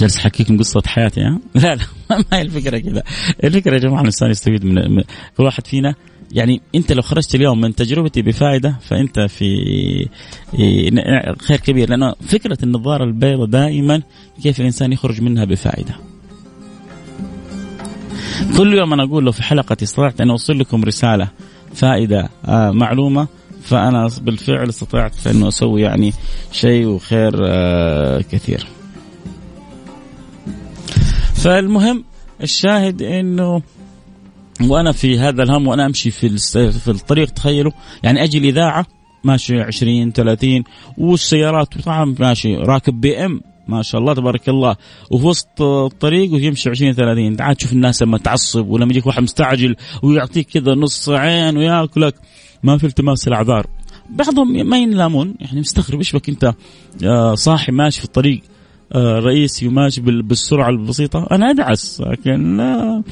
جالس 0.00 0.16
احكيكم 0.16 0.58
قصة 0.58 0.82
حياتي 0.86 1.20
ها؟ 1.20 1.40
لا 1.62 1.74
لا 1.74 1.84
ما 2.10 2.24
هي 2.32 2.42
الفكرة 2.42 2.78
كذا، 2.78 3.02
الفكرة 3.44 3.74
يا 3.74 3.78
جماعة 3.78 4.00
الإنسان 4.00 4.30
يستفيد 4.30 4.64
من 4.64 5.02
كل 5.36 5.44
واحد 5.44 5.66
فينا 5.66 5.94
يعني 6.32 6.60
أنت 6.74 6.92
لو 6.92 7.02
خرجت 7.02 7.34
اليوم 7.34 7.60
من 7.60 7.74
تجربتي 7.74 8.22
بفائدة 8.22 8.78
فأنت 8.80 9.20
في 9.20 9.46
خير 11.40 11.60
كبير 11.60 11.90
لأنه 11.90 12.14
فكرة 12.20 12.58
النظارة 12.62 13.04
البيضاء 13.04 13.46
دائما 13.46 14.02
كيف 14.42 14.60
الإنسان 14.60 14.92
يخرج 14.92 15.20
منها 15.20 15.44
بفائدة. 15.44 15.94
كل 18.56 18.74
يوم 18.74 18.92
أنا 18.92 19.02
أقول 19.02 19.24
له 19.24 19.30
في 19.30 19.42
حلقتي 19.42 19.84
استطعت 19.84 20.20
أن 20.20 20.30
أوصل 20.30 20.58
لكم 20.58 20.84
رسالة 20.84 21.28
فائدة 21.74 22.28
آه 22.46 22.70
معلومة 22.70 23.28
فأنا 23.62 24.10
بالفعل 24.22 24.68
استطعت 24.68 25.26
انه 25.26 25.48
أسوي 25.48 25.82
يعني 25.82 26.12
شيء 26.52 26.86
وخير 26.86 27.32
آه 27.46 28.20
كثير. 28.20 28.66
فالمهم 31.44 32.04
الشاهد 32.42 33.02
إنه 33.02 33.62
وأنا 34.62 34.92
في 34.92 35.18
هذا 35.18 35.42
الهم 35.42 35.66
وأنا 35.66 35.86
أمشي 35.86 36.10
في 36.10 36.28
في 36.72 36.88
الطريق 36.90 37.30
تخيلوا. 37.30 37.72
يعني 38.02 38.24
أجي 38.24 38.38
الإذاعة 38.38 38.86
ماشي 39.24 39.60
20 39.60 40.12
30 40.12 40.64
والسيارات 40.98 41.78
طبعا 41.78 42.14
ماشي 42.20 42.56
راكب 42.56 43.00
بي 43.00 43.24
إم 43.24 43.40
ما 43.68 43.82
شاء 43.82 44.00
الله 44.00 44.14
تبارك 44.14 44.48
الله. 44.48 44.76
وفي 45.10 45.26
وسط 45.26 45.62
الطريق 45.62 46.32
ويمشي 46.32 46.70
20 46.70 46.92
30 46.92 47.36
تعال 47.36 47.56
تشوف 47.56 47.72
الناس 47.72 48.02
لما 48.02 48.18
تعصب 48.18 48.68
ولما 48.68 48.90
يجيك 48.90 49.06
واحد 49.06 49.22
مستعجل 49.22 49.76
ويعطيك 50.02 50.48
كذا 50.48 50.74
نص 50.74 51.08
عين 51.08 51.56
وياكلك. 51.56 52.14
ما 52.62 52.78
في 52.78 52.86
التماس 52.86 53.28
الأعذار. 53.28 53.66
بعضهم 54.10 54.68
ما 54.68 54.78
ينلامون. 54.78 55.34
يعني 55.40 55.60
مستغرب 55.60 55.98
إيش 55.98 56.12
بك 56.12 56.28
أنت 56.28 56.54
آه، 57.04 57.34
صاحي 57.34 57.72
ماشي 57.72 57.98
في 57.98 58.04
الطريق. 58.04 58.42
آه، 58.94 59.18
رئيسي 59.18 59.68
وماشي 59.68 60.00
بالسرعة 60.00 60.68
البسيطة. 60.68 61.26
أنا 61.30 61.50
أدعس 61.50 62.02
لكن 62.06 62.56
ما, 62.56 63.02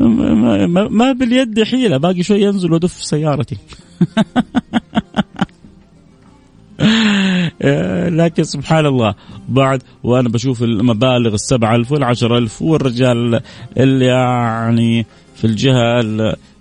ما, 0.00 0.88
ما 0.88 1.12
باليد 1.12 1.62
حيلة. 1.62 1.96
باقي 1.96 2.22
شوي 2.22 2.40
ينزل 2.40 2.72
وأدف 2.72 2.92
سيارتي. 2.92 3.56
آه، 7.62 8.08
لكن 8.08 8.44
سبحان 8.44 8.86
الله 8.86 9.14
بعد 9.48 9.82
وأنا 10.02 10.28
بشوف 10.28 10.62
المبالغ 10.62 11.34
السبعة 11.34 11.76
ألف 11.76 11.92
والعشرة 11.92 12.38
ألف 12.38 12.62
والرجال 12.62 13.40
اللي 13.76 14.04
يعني 14.04 15.06
في 15.36 15.44
الجهة 15.44 16.00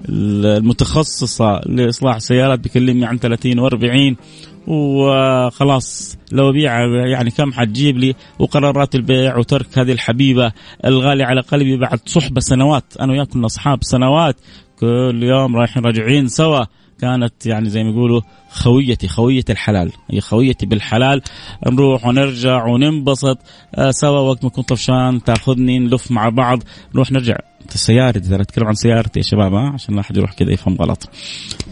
المتخصصة 0.10 1.62
لإصلاح 1.66 2.16
السيارات 2.16 2.60
بيكلمني 2.60 3.06
عن 3.06 3.18
30 3.18 3.70
و40 3.70 4.16
وخلاص 4.68 6.18
لو 6.32 6.50
أبيع 6.50 6.80
يعني 7.08 7.32
كم 7.32 7.54
حتجيب 7.54 7.98
لي؟ 7.98 8.16
وقرارات 8.40 8.96
البيع 8.96 9.38
وترك 9.38 9.80
هذه 9.80 9.92
الحبيبة 9.92 10.52
الغالية 10.86 11.26
على 11.26 11.42
قلبي 11.42 11.78
بعد 11.78 12.00
صحبة 12.06 12.42
سنوات. 12.42 12.98
أنا 13.00 13.12
وياه 13.12 13.24
كنا 13.24 13.46
أصحاب 13.46 13.84
سنوات 13.84 14.36
كل 14.80 15.20
يوم 15.24 15.56
رايحين 15.56 15.86
راجعين 15.86 16.28
سوا. 16.28 16.66
كانت 17.02 17.46
يعني 17.46 17.70
زي 17.70 17.84
ما 17.84 17.90
يقولوا 17.90 18.22
خويتي 18.50 19.08
خوية 19.08 19.44
الحلال. 19.50 19.92
هي 20.12 20.22
خويتي 20.22 20.66
بالحلال. 20.66 21.22
نروح 21.68 22.06
ونرجع 22.06 22.66
وننبسط 22.66 23.38
آه، 23.76 23.92
سوا 23.92 24.20
وقت 24.20 24.44
ما 24.44 24.50
كنت 24.50 24.70
طفشان 24.70 25.24
تاخذني 25.24 25.80
نلف 25.80 26.12
مع 26.12 26.30
بعض. 26.30 26.64
نروح 26.96 27.12
نرجع. 27.12 27.36
سيارتي 27.78 28.30
ترى 28.30 28.42
اتكلم 28.42 28.68
عن 28.68 28.74
سيارتي 28.74 29.20
يا 29.20 29.24
شباب 29.24 29.56
عشان 29.56 29.96
لا 29.96 30.02
أحد 30.02 30.18
يروح 30.18 30.34
كذا 30.34 30.52
يفهم 30.52 30.76
غلط. 30.76 31.10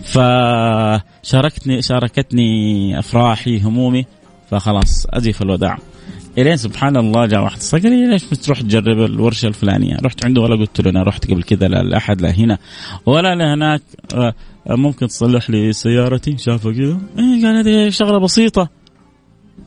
فشاركتني 0.04 1.82
شاركتني 1.82 3.00
أفراحي 3.00 3.60
همومي 3.60 4.06
فخلاص 4.52 5.06
ازف 5.10 5.42
الوداع. 5.42 5.78
إلين 6.38 6.58
سبحان 6.58 6.98
الله 6.98 7.26
جاء 7.26 7.44
واحد 7.44 7.60
قال 7.74 7.92
لي 7.92 8.12
ليش 8.12 8.24
تروح 8.24 8.62
تجرب 8.62 9.00
الورشة 9.06 9.48
الفلانية؟ 9.48 9.98
رحت 10.04 10.26
عنده 10.26 10.42
ولا 10.42 10.56
قلت 10.56 10.82
له 10.82 10.90
أنا 10.90 11.04
رحت 11.04 11.32
قبل 11.32 11.44
كذا 11.44 11.68
لا 11.68 11.84
لأحد 11.84 12.22
لا 12.22 12.32
هنا 12.32 12.58
ولا 13.06 13.36
لهناك. 13.36 13.82
آه، 14.14 14.34
ممكن 14.70 15.08
تصلح 15.08 15.50
لي 15.50 15.74
سيارتي؟ 15.74 16.38
شافه 16.38 16.72
كذا. 16.74 17.00
إيه 17.20 17.46
قال 17.46 17.56
هذه 17.56 17.90
شغلة 17.90 18.18
بسيطة. 18.18 18.70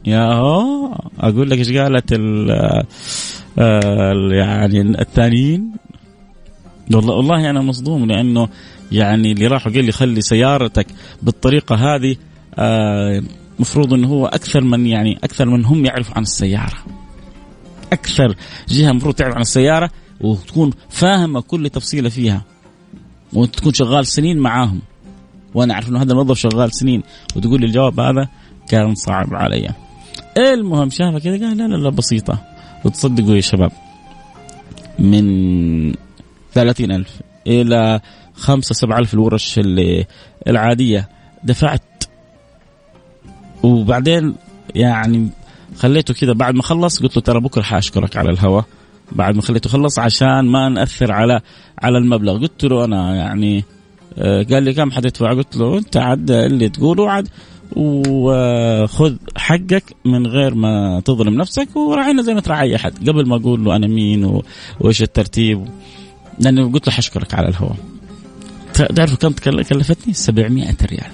يا 0.06 0.32
أقول 1.20 1.50
لك 1.50 1.58
إيش 1.58 1.72
قالت 1.72 2.12
ال 2.12 2.50
آه، 3.58 4.12
يعني 4.32 4.80
الثانيين؟ 4.80 5.72
والله 6.92 7.14
والله 7.14 7.50
أنا 7.50 7.60
مصدوم 7.60 8.06
لأنه 8.06 8.48
يعني 8.92 9.32
اللي 9.32 9.46
راح 9.46 9.66
وقال 9.66 9.84
لي 9.84 9.92
خلي 9.92 10.20
سيارتك 10.20 10.86
بالطريقة 11.22 11.74
هذه 11.74 12.16
آه 12.54 13.22
مفروض 13.58 13.94
إنه 13.94 14.08
هو 14.08 14.26
أكثر 14.26 14.60
من 14.60 14.86
يعني 14.86 15.18
أكثر 15.24 15.44
من 15.44 15.64
هم 15.64 15.84
يعرفوا 15.84 16.14
عن 16.14 16.22
السيارة. 16.22 16.78
أكثر 17.92 18.34
جهة 18.68 18.90
المفروض 18.90 19.14
تعرف 19.14 19.34
عن 19.34 19.40
السيارة 19.40 19.90
وتكون 20.20 20.70
فاهمة 20.88 21.40
كل 21.40 21.70
تفصيلة 21.70 22.08
فيها 22.08 22.44
وتكون 23.32 23.72
شغال 23.72 24.06
سنين 24.06 24.38
معاهم. 24.38 24.80
وأنا 25.54 25.74
أعرف 25.74 25.88
إنه 25.88 26.02
هذا 26.02 26.12
الموظف 26.12 26.38
شغال 26.38 26.74
سنين 26.74 27.02
وتقول 27.36 27.60
لي 27.60 27.66
الجواب 27.66 28.00
هذا 28.00 28.28
كان 28.68 28.94
صعب 28.94 29.34
علي. 29.34 29.68
المهم 30.38 30.90
شافها 30.90 31.18
كذا 31.18 31.48
قال 31.48 31.56
لا 31.56 31.68
لا 31.68 31.76
لا 31.76 31.90
بسيطة. 31.90 32.38
وتصدقوا 32.84 33.36
يا 33.36 33.40
شباب 33.40 33.72
من 34.98 36.03
ثلاثين 36.54 36.92
ألف 36.92 37.20
إلى 37.46 38.00
خمسة 38.34 38.74
سبعة 38.74 38.98
ألف 38.98 39.14
الورش 39.14 39.58
اللي 39.58 40.06
العادية. 40.48 41.08
دفعت. 41.44 42.04
وبعدين 43.62 44.34
يعني 44.74 45.28
خليته 45.76 46.14
كذا. 46.14 46.32
بعد 46.32 46.54
ما 46.54 46.62
خلص 46.62 47.02
قلت 47.02 47.16
له 47.16 47.22
ترى 47.22 47.40
بكرة 47.40 47.62
حاشكرك 47.62 48.16
على 48.16 48.30
الهواء 48.30 48.64
بعد 49.12 49.36
ما 49.36 49.42
خليته 49.42 49.70
خلص 49.70 49.98
عشان 49.98 50.40
ما 50.40 50.68
نأثر 50.68 51.12
على 51.12 51.40
على 51.78 51.98
المبلغ. 51.98 52.38
قلت 52.38 52.64
له 52.64 52.84
أنا 52.84 53.16
يعني 53.16 53.64
آه، 54.18 54.42
قال 54.42 54.62
لي 54.62 54.74
كم 54.74 54.90
حتدفع 54.90 55.32
قلت 55.32 55.56
له 55.56 55.78
أنت 55.78 55.96
عد 55.96 56.30
اللي 56.30 56.68
تقوله 56.68 57.10
عد 57.10 57.28
وخذ 57.76 59.16
حقك 59.36 59.84
من 60.04 60.26
غير 60.26 60.54
ما 60.54 61.00
تظلم 61.04 61.34
نفسك. 61.34 61.76
وراعينا 61.76 62.22
زي 62.22 62.34
ما 62.34 62.40
تراعي 62.40 62.76
أحد. 62.76 63.08
قبل 63.08 63.28
ما 63.28 63.36
أقول 63.36 63.64
له 63.64 63.76
أنا 63.76 63.86
مين 63.86 64.40
وإيش 64.80 65.02
الترتيب. 65.02 65.68
لأنه 66.38 66.72
قلت 66.72 66.86
له 66.86 66.92
حشكرك 66.92 67.34
على 67.34 67.48
الهواء. 67.48 67.76
تعرفوا 68.74 69.16
كم 69.16 69.32
كلفتني؟ 69.62 70.14
700 70.14 70.76
ريال. 70.82 71.10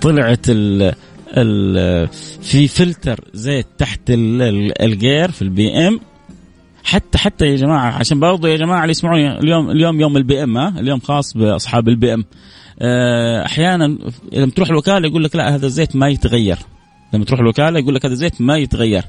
طلعت 0.00 0.46
ال 0.48 0.94
ال 1.36 2.08
في 2.42 2.68
فلتر 2.68 3.24
زيت 3.34 3.66
تحت 3.78 4.00
ال 4.10 4.34
gear 4.34 5.30
في 5.30 5.42
ال 5.42 5.88
BM. 5.88 6.00
حتى 6.84 7.18
حتى 7.18 7.46
يا 7.46 7.56
جماعة 7.56 7.92
عشان 7.92 8.20
برضه 8.20 8.48
يا 8.48 8.56
جماعة 8.56 8.80
اللي 8.80 8.90
يسمعوني 8.90 9.38
اليوم 9.38 9.70
اليوم 9.70 10.00
يوم 10.00 10.16
ال 10.16 10.42
BM 10.42 10.58
اليوم 10.58 11.00
خاص 11.00 11.36
بأصحاب 11.36 11.88
ال 11.88 12.14
BM. 12.14 12.24
آه، 12.80 13.46
أحيانا 13.46 13.98
لما 14.32 14.50
تروح 14.50 14.68
الوكالة 14.68 15.08
يقول 15.08 15.24
لك 15.24 15.36
لا 15.36 15.54
هذا 15.54 15.66
الزيت 15.66 15.96
ما 15.96 16.08
يتغير. 16.08 16.58
لما 17.14 17.24
تروح 17.24 17.40
الوكالة 17.40 17.78
يقول 17.78 17.94
لك 17.94 18.04
هذا 18.04 18.12
الزيت 18.12 18.40
ما 18.40 18.56
يتغير. 18.56 19.04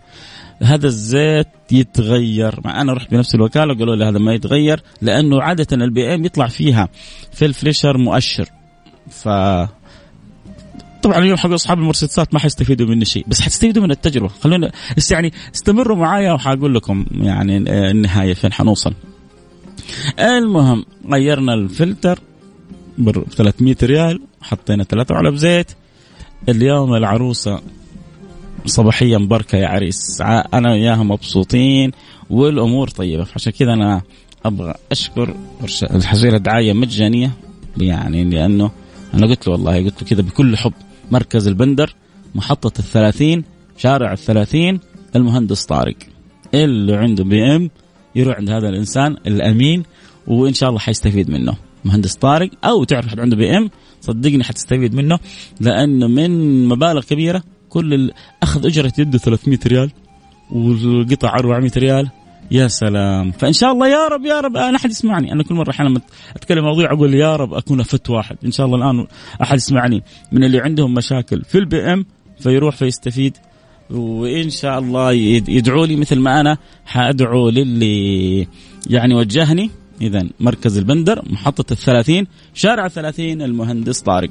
هذا 0.62 0.88
الزيت 0.88 1.48
يتغير. 1.72 2.60
مع 2.66 2.82
أنا 2.82 2.94
رحت 2.94 3.12
بنفس 3.12 3.36
الوكالة 3.36 3.74
وقالوا 3.74 3.96
لي 3.96 4.06
هذا 4.06 4.20
ما 4.20 4.34
يتغير 4.34 4.84
لأنه 5.02 5.42
عادة 5.42 5.68
ال 5.72 6.16
BM 6.16 6.26
يطلع 6.26 6.48
فيها 6.48 6.90
في 7.32 7.46
ال 7.46 7.52
flasher 7.52 7.98
مؤشر. 7.98 8.50
ف 9.10 9.30
طبعا 11.04 11.18
اليوم 11.18 11.38
حق 11.38 11.52
أصحاب 11.52 11.80
المرسيدسات 11.80 12.34
ما 12.34 12.40
حيستفيدوا 12.40 12.88
مني 12.88 13.06
شيء 13.06 13.26
بس 13.28 13.42
حتستفيدوا 13.42 13.84
من 13.84 13.92
التجربة. 13.92 14.28
خلونا 14.28 14.72
يعني 15.12 15.34
استمروا 15.56 15.98
معايا 15.98 16.34
وحاقول 16.34 16.76
لكم 16.76 17.06
يعني 17.12 17.58
النهاية 17.92 18.34
فين 18.34 18.54
حنوصل. 18.54 18.94
المهم 20.20 20.86
غيرنا 21.12 21.54
الفلتر 21.54 22.20
ب 22.98 23.24
300 23.24 23.76
ريال 23.84 24.22
حطينا 24.42 24.84
ثلاثة 24.84 25.16
علب 25.16 25.36
زيت. 25.36 25.72
اليوم 26.50 26.96
العروسة 26.96 27.62
صباحيا 28.66 29.18
بركة 29.18 29.58
يا 29.58 29.68
عريس. 29.68 30.22
أنا 30.54 30.72
وياها 30.72 31.04
مبسوطين 31.04 31.92
والأمور 32.30 32.88
طيبة 32.88 33.28
عشان 33.36 33.52
كذا 33.52 33.74
أنا 33.74 34.02
أبغى 34.46 34.74
أشكر 34.92 35.36
الحزيرة 35.84 36.38
دعاية 36.38 36.74
مجانية 36.74 37.32
يعني 37.78 38.24
لأنه 38.24 38.72
أنا 39.14 39.28
قلت 39.28 39.48
له 39.48 39.54
والله 39.54 39.86
قلت 39.86 40.02
له 40.04 40.10
كذا 40.10 40.22
بكل 40.22 40.58
حب 40.58 40.74
مركز 41.12 41.48
البندر 41.48 41.96
محطة 42.36 42.80
الثلاثين 42.80 43.44
شارع 43.78 44.14
الثلاثين 44.14 44.80
المهندس 45.16 45.66
طارق. 45.66 45.96
اللي 46.54 46.96
عنده 46.96 47.24
BM 47.24 47.70
يروح 48.16 48.38
عند 48.38 48.50
هذا 48.50 48.70
الإنسان 48.70 49.18
الأمين 49.28 49.84
وإن 50.28 50.54
شاء 50.54 50.70
الله 50.70 50.80
حيستفيد 50.80 51.30
منه. 51.30 51.56
مهندس 51.86 52.16
طارق 52.16 52.50
أو 52.64 52.84
تعرف 52.84 53.08
حد 53.08 53.20
عنده 53.20 53.36
BM 53.36 53.70
صدقني 54.02 54.44
حتستفيد 54.44 54.96
منه 54.96 55.20
لأنه 55.60 56.08
من 56.08 56.66
مبالغ 56.68 57.02
كبيرة 57.02 57.44
كل 57.74 58.12
أخذ 58.44 58.66
أجرة 58.66 58.94
يده 58.98 59.18
300 59.18 59.60
ريال 59.68 59.92
والقطع 60.52 61.36
400 61.36 61.72
ريال. 61.78 62.10
يا 62.52 62.68
سلام. 62.68 63.32
فإن 63.32 63.54
شاء 63.54 63.72
الله 63.72 63.88
يا 63.88 64.08
رب 64.08 64.26
يا 64.26 64.40
رب 64.40 64.58
أنا 64.58 64.78
أحد 64.78 64.90
يسمعني. 64.90 65.32
أنا 65.32 65.44
كل 65.44 65.56
مرة 65.56 65.70
أحيانا 65.70 66.02
أتكلم 66.36 66.64
موضوع 66.64 66.94
أقول 66.94 67.14
يا 67.14 67.36
رب 67.36 67.54
أكون 67.54 67.80
أفدت 67.80 68.10
واحد. 68.10 68.38
إن 68.46 68.52
شاء 68.52 68.66
الله 68.66 68.78
الآن 68.78 69.08
أحد 69.42 69.58
يسمعني. 69.58 70.04
من 70.32 70.44
اللي 70.44 70.60
عندهم 70.60 70.94
مشاكل 70.94 71.42
في 71.44 71.58
ال 71.58 71.78
BM 71.78 72.06
فيروح 72.40 72.76
فيستفيد. 72.76 73.38
وإن 73.90 74.50
شاء 74.50 74.80
الله 74.80 75.12
يدعوا 75.48 75.86
لي 75.86 75.96
مثل 75.96 76.20
ما 76.20 76.40
أنا 76.40 76.58
حأدعو 76.86 77.50
للي 77.50 78.48
يعني 78.90 79.16
وجهني. 79.16 79.70
اذا 80.02 80.28
مركز 80.40 80.78
البندر 80.78 81.22
محطة 81.30 81.72
الثلاثين 81.72 82.28
شارع 82.54 82.86
الثلاثين 82.86 83.42
المهندس 83.42 84.02
طارق. 84.02 84.30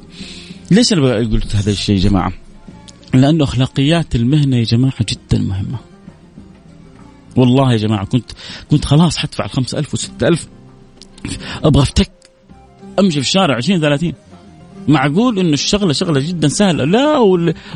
ليش 0.70 0.92
أنا 0.92 1.14
قلت 1.14 1.56
هذا 1.56 1.70
الشيء 1.70 1.96
يا 1.96 2.00
جماعة؟ 2.00 2.32
لأنه 3.14 3.44
أخلاقيات 3.44 4.14
المهنة 4.14 4.56
يا 4.56 4.64
جماعة 4.64 5.04
جدا 5.08 5.38
مهمة. 5.42 5.78
والله 7.36 7.72
يا 7.72 7.76
جماعة 7.76 8.04
كنت 8.04 8.30
كنت 8.70 8.84
خلاص 8.84 9.18
حدفع 9.18 9.44
الخمسة 9.44 9.78
ألف 9.78 9.94
وستة 9.94 10.28
ألف 10.28 10.48
أبغى 11.64 11.82
أفتك 11.82 12.10
أمشي 12.98 13.20
في 13.20 13.26
الشارع 13.26 13.56
20 13.56 13.80
30 13.80 14.12
معقول 14.88 15.38
إنه 15.38 15.52
الشغلة 15.52 15.92
شغلة 15.92 16.20
جدا 16.20 16.48
سهلة؟ 16.48 16.84
لا 16.84 17.18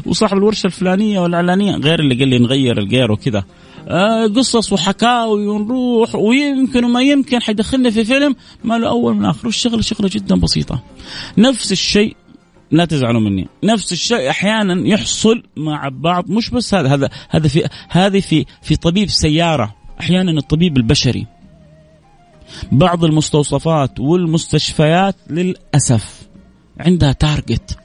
وصاحب 0.07 0.37
الورشة 0.37 0.67
الفلانية 0.67 1.21
والعلانيه 1.21 1.77
غير 1.77 2.01
اللي 2.01 2.15
قال 2.15 2.29
لي 2.29 2.39
نغير 2.39 2.79
الجير 2.79 3.13
وكذا. 3.13 3.45
آه 3.89 4.27
قصص 4.27 4.73
وحكاوي 4.73 5.47
ونروح 5.47 6.15
ويمكن 6.15 6.85
وما 6.85 7.03
يمكن 7.03 7.43
حيدخلنا 7.43 7.91
في 7.91 8.05
فيلم 8.05 8.37
ما 8.65 8.79
له 8.79 8.89
أول 8.89 9.17
من 9.17 9.25
آخر. 9.25 9.49
الشغله 9.49 9.83
شغلة 9.83 10.11
جدا 10.13 10.37
بسيطة. 10.37 10.83
نفس 11.39 11.73
الشيء 11.73 12.17
لا 12.71 12.85
تزعلوا 12.85 13.21
مني. 13.21 13.49
نفس 13.65 13.93
الشيء 13.93 14.31
أحيانا 14.31 14.89
يحصل 14.89 15.43
مع 15.57 15.89
بعض 15.89 16.31
مش 16.31 16.51
بس 16.51 16.75
هذا 16.75 16.95
هذا 16.95 17.11
هذا 17.31 17.49
في 17.49 17.69
هذه 17.89 18.21
في 18.21 18.47
في 18.63 18.77
طبيب 18.77 19.09
سيارة 19.09 19.75
أحيانا 20.01 20.31
الطبيب 20.31 20.77
البشري. 20.77 21.27
بعض 22.73 23.05
المستوصفات 23.05 24.01
والمستشفيات 24.01 25.17
للأسف 25.31 26.29
عندها 26.81 27.13
target 27.13 27.79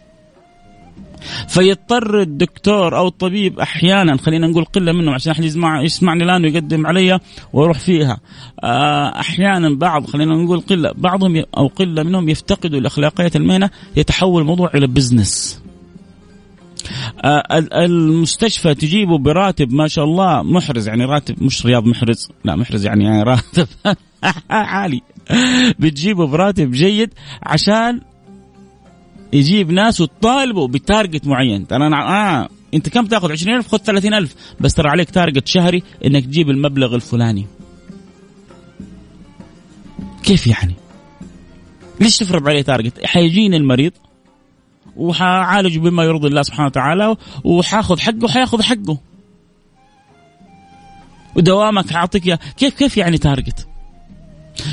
فيضطر 1.47 2.21
الدكتور 2.21 2.97
أو 2.97 3.07
الطبيب 3.07 3.59
أحيانا 3.59 4.17
خلينا 4.17 4.47
نقول 4.47 4.65
قلة 4.65 4.91
منهم 4.91 5.13
عشان 5.13 5.31
أحد 5.31 5.43
يسمع 5.43 5.81
يسمعني 5.81 6.23
الآن 6.23 6.43
ويقدم 6.43 6.87
علي 6.87 7.19
وأروح 7.53 7.79
فيها. 7.79 8.19
آه، 8.63 9.19
أحيانا 9.19 9.75
بعض 9.75 10.05
خلينا 10.05 10.35
نقول 10.35 10.59
قلة 10.59 10.91
بعضهم 10.95 11.43
أو 11.57 11.67
قلة 11.67 12.03
منهم 12.03 12.29
يفتقدوا 12.29 12.79
لاخلاقيات 12.79 13.35
المهنة 13.35 13.69
يتحول 13.95 14.41
الموضوع 14.41 14.71
إلى 14.75 14.87
business 14.87 15.61
آه، 17.23 17.43
المستشفى 17.85 18.73
تجيبه 18.73 19.17
براتب 19.17 19.73
ما 19.73 19.87
شاء 19.87 20.05
الله 20.05 20.43
محرز 20.43 20.87
يعني 20.87 21.05
راتب 21.05 21.43
مش 21.43 21.65
رياض 21.65 21.85
محرز 21.85 22.29
لا 22.45 22.55
محرز 22.55 22.85
يعني, 22.85 23.05
يعني 23.05 23.23
راتب 23.23 23.67
عالي. 24.49 25.01
بتجيبه 25.79 26.27
براتب 26.27 26.71
جيد 26.71 27.13
عشان 27.43 28.01
يجيب 29.33 29.71
ناس 29.71 30.01
وتطالبوا 30.01 30.67
ب 30.67 30.76
target 30.76 31.27
معين. 31.27 31.67
ترى 31.67 31.87
أنا 31.87 31.97
آه 32.41 32.49
أنت 32.73 32.89
كم 32.89 33.05
تاخذ؟ 33.05 33.31
20000 33.31 33.67
خذ 33.67 33.77
30000 33.77 34.35
بس 34.59 34.73
ترى 34.73 34.89
عليك 34.89 35.09
target 35.09 35.47
شهري 35.47 35.83
إنك 36.05 36.25
تجيب 36.25 36.49
المبلغ 36.49 36.95
الفلاني. 36.95 37.47
كيف 40.23 40.47
يعني؟ 40.47 40.75
ليش 41.99 42.17
تفرض 42.17 42.47
عليه 42.47 42.61
target؟ 42.61 43.05
حيجيني 43.05 43.57
المريض 43.57 43.91
وحعالجه 44.95 45.79
بما 45.79 46.03
يرضي 46.03 46.27
الله 46.27 46.41
سبحانه 46.41 46.65
وتعالى 46.65 47.15
وحأخذ 47.43 47.99
حقه 47.99 48.23
وحيأخذ 48.23 48.61
حقه. 48.61 48.97
ودوامك 51.35 51.89
حأعطيك 51.89 52.39
كيف 52.57 52.73
كيف 52.73 52.97
يعني 52.97 53.17
target؟ 53.17 53.67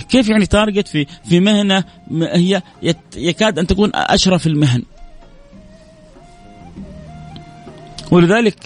كيف 0.08 0.28
يعني 0.28 0.46
target 0.46 0.88
في 0.88 1.06
في 1.24 1.40
مهنة 1.40 1.84
هي 2.12 2.62
يكاد 3.16 3.58
أن 3.58 3.66
تكون 3.66 3.90
أشرف 3.94 4.46
المهن؟ 4.46 4.82
ولذلك 8.10 8.56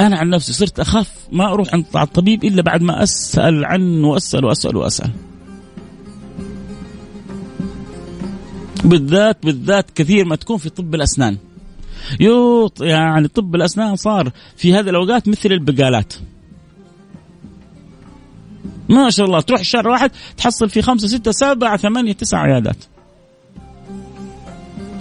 أنا 0.00 0.18
عن 0.18 0.30
نفسي 0.30 0.52
صرت 0.52 0.80
أخاف 0.80 1.10
ما 1.32 1.52
أروح 1.52 1.74
عند 1.74 1.84
الطبيب 1.96 2.44
إلا 2.44 2.62
بعد 2.62 2.82
ما 2.82 3.02
أسأل 3.02 3.64
عنه 3.64 4.08
وأسأل 4.08 4.44
وأسأل 4.44 4.76
وأسأل. 4.76 5.10
بالذات 8.84 9.46
بالذات 9.46 9.90
كثير 9.90 10.24
ما 10.24 10.36
تكون 10.36 10.58
في 10.58 10.70
طب 10.70 10.94
الأسنان. 10.94 11.38
يوط 12.20 12.82
يعني 12.82 13.28
طب 13.28 13.54
الأسنان 13.54 13.96
صار 13.96 14.32
في 14.56 14.74
هذه 14.74 14.90
الأوقات 14.90 15.28
مثل 15.28 15.52
البقالات. 15.52 16.14
ما 18.90 19.10
شاء 19.10 19.26
الله. 19.26 19.40
تروح 19.40 19.60
الشهر 19.60 19.88
واحد 19.88 20.10
تحصل 20.36 20.68
في 20.70 20.82
خمسة 20.82 21.08
ستة 21.08 21.30
سبعة 21.30 21.76
ثمانية 21.76 22.12
تسع 22.12 22.38
عيادات. 22.38 22.84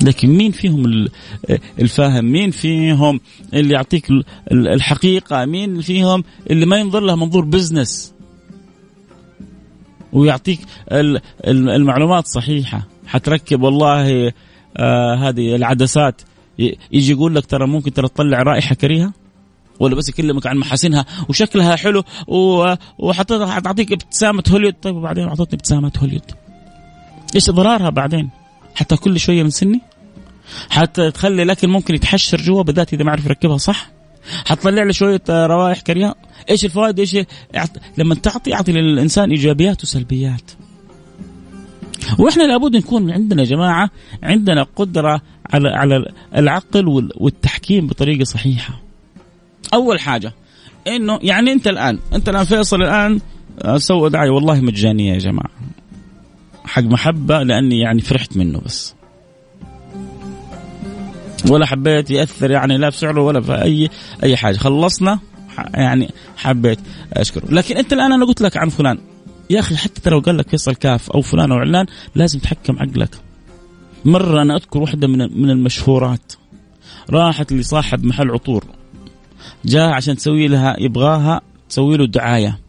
لكن 0.02 0.30
مين 0.30 0.52
فيهم 0.52 1.08
الفاهم؟ 1.80 2.26
مين 2.26 2.52
فيهم 2.52 3.20
اللي 3.54 3.74
يعطيك 3.74 4.08
الحقيقة؟ 4.52 5.46
مين 5.46 5.82
فيهم 5.82 6.24
اللي 6.50 6.66
ما 6.66 6.78
ينظر 6.78 7.00
له 7.00 7.16
منظور 7.16 7.46
بزنس 7.46 8.14
ويعطيك 10.14 10.60
المعلومات 11.48 12.28
صحيحة. 12.28 12.88
حتركب 13.08 13.62
والله 13.62 14.32
آه 14.78 15.16
هذه 15.16 15.56
العدسات. 15.56 16.22
يجي 16.92 17.12
يقول 17.12 17.36
لك 17.36 17.46
ترى 17.46 17.68
ممكن 17.68 17.94
ترى 17.94 18.08
تطلع 18.08 18.44
رائحة 18.44 18.76
كريهة؟ 18.76 19.14
ولا 19.80 19.96
بس 19.96 20.10
يكلمك 20.10 20.48
عن 20.48 20.58
محاسنها 20.58 21.06
وشكلها 21.30 21.76
حلو 21.76 22.04
وحطيتها 22.98 23.60
تعطيك 23.60 23.92
ابتسامة 23.92 24.44
هوليود 24.52 24.74
طيب 24.82 24.96
وبعدين 24.96 25.24
أعطتني 25.28 25.54
ابتسامة 25.54 25.92
هوليود 26.02 26.32
إيش 27.36 27.50
ضررها 27.50 27.90
بعدين؟ 27.90 28.30
حتى 28.76 28.96
كل 28.96 29.20
شوية 29.20 29.44
من 29.44 29.50
سني؟ 29.50 29.82
حتى 30.70 31.12
تخلي 31.12 31.44
الأكل 31.44 31.68
ممكن 31.68 31.96
يتحشر 31.96 32.42
جوا 32.42 32.64
بالذات 32.64 32.94
إذا 32.94 33.04
ما 33.04 33.12
عرف 33.12 33.26
يركبها 33.26 33.58
صح؟ 33.58 33.90
حتطلع 34.46 34.84
له 34.84 34.92
شوية 34.92 35.22
روائح 35.30 35.82
كريهة 35.82 36.16
إيش 36.50 36.66
الفوائد 36.66 37.00
إيش 37.00 37.18
لما 37.98 38.16
تعطي 38.16 38.54
أعطي 38.54 38.72
للإنسان 38.72 39.30
إيجابيات 39.30 39.84
وسلبيات 39.84 40.52
وإحنا 42.20 42.44
لابد 42.44 42.76
نكون 42.76 43.12
عندنا 43.12 43.44
جماعة 43.44 43.90
عندنا 44.24 44.64
قدرة 44.76 45.22
على 45.54 45.70
على 45.70 46.06
العقل 46.36 47.10
والتحكيم 47.18 47.88
بطريقة 47.88 48.24
صحيحة 48.24 48.89
أول 49.74 50.00
حاجة 50.00 50.34
إنه 50.88 51.20
يعني 51.24 51.52
أنت 51.52 51.68
الآن 51.68 52.00
أنت 52.14 52.30
الآن 52.30 52.44
فيصل 52.44 52.82
الآن 52.82 53.20
آه، 53.62 53.78
سوى 53.78 54.10
دعايه 54.10 54.30
والله 54.30 54.62
مجانية 54.62 55.14
يا 55.14 55.20
جماعة. 55.20 55.50
حق 56.66 56.82
محبة 56.82 57.44
لأني 57.44 57.80
يعني 57.80 58.02
فرحت 58.02 58.38
منه 58.38 58.60
بس. 58.66 58.96
ولا 61.50 61.66
حبيت 61.66 62.12
يأثر 62.12 62.52
يعني 62.52 62.78
لا 62.78 62.90
بسعره 62.90 63.22
ولا 63.22 63.42
في 63.42 63.62
أي 63.62 63.90
أي 64.24 64.38
حاجة. 64.38 64.58
خلصنا 64.58 65.20
يعني 65.74 66.10
حبيت 66.38 66.80
أشكره. 67.14 67.52
لكن 67.52 67.78
أنت 67.78 67.94
الآن 67.94 68.12
أنا 68.12 68.26
قلت 68.26 68.42
لك 68.42 68.58
عن 68.58 68.70
فلان. 68.70 68.98
يا 69.50 69.60
أخي 69.60 69.76
حتى 69.76 70.10
لو 70.10 70.20
قال 70.20 70.38
لك 70.38 70.50
فيصل 70.50 70.76
كاف 70.76 71.12
أو 71.12 71.22
فلان 71.22 71.52
أو 71.52 71.58
علان 71.58 71.86
لازم 72.16 72.40
تحكم 72.40 72.80
عقلك. 72.80 73.16
مرة 74.06 74.42
أنا 74.42 74.56
أذكر 74.56 74.80
واحدة 74.80 75.08
من 75.08 75.42
من 75.42 75.50
المشهورات. 75.50 76.34
راحت 77.10 77.54
لصاحب 77.54 78.06
محل 78.06 78.32
عطور. 78.32 78.64
جاء 79.66 79.90
عشان 79.90 80.16
تسوي 80.16 80.48
لها 80.48 80.76
يبغاها 80.80 81.42
تسوي 81.70 81.98
له 81.98 82.08
دعاية. 82.08 82.60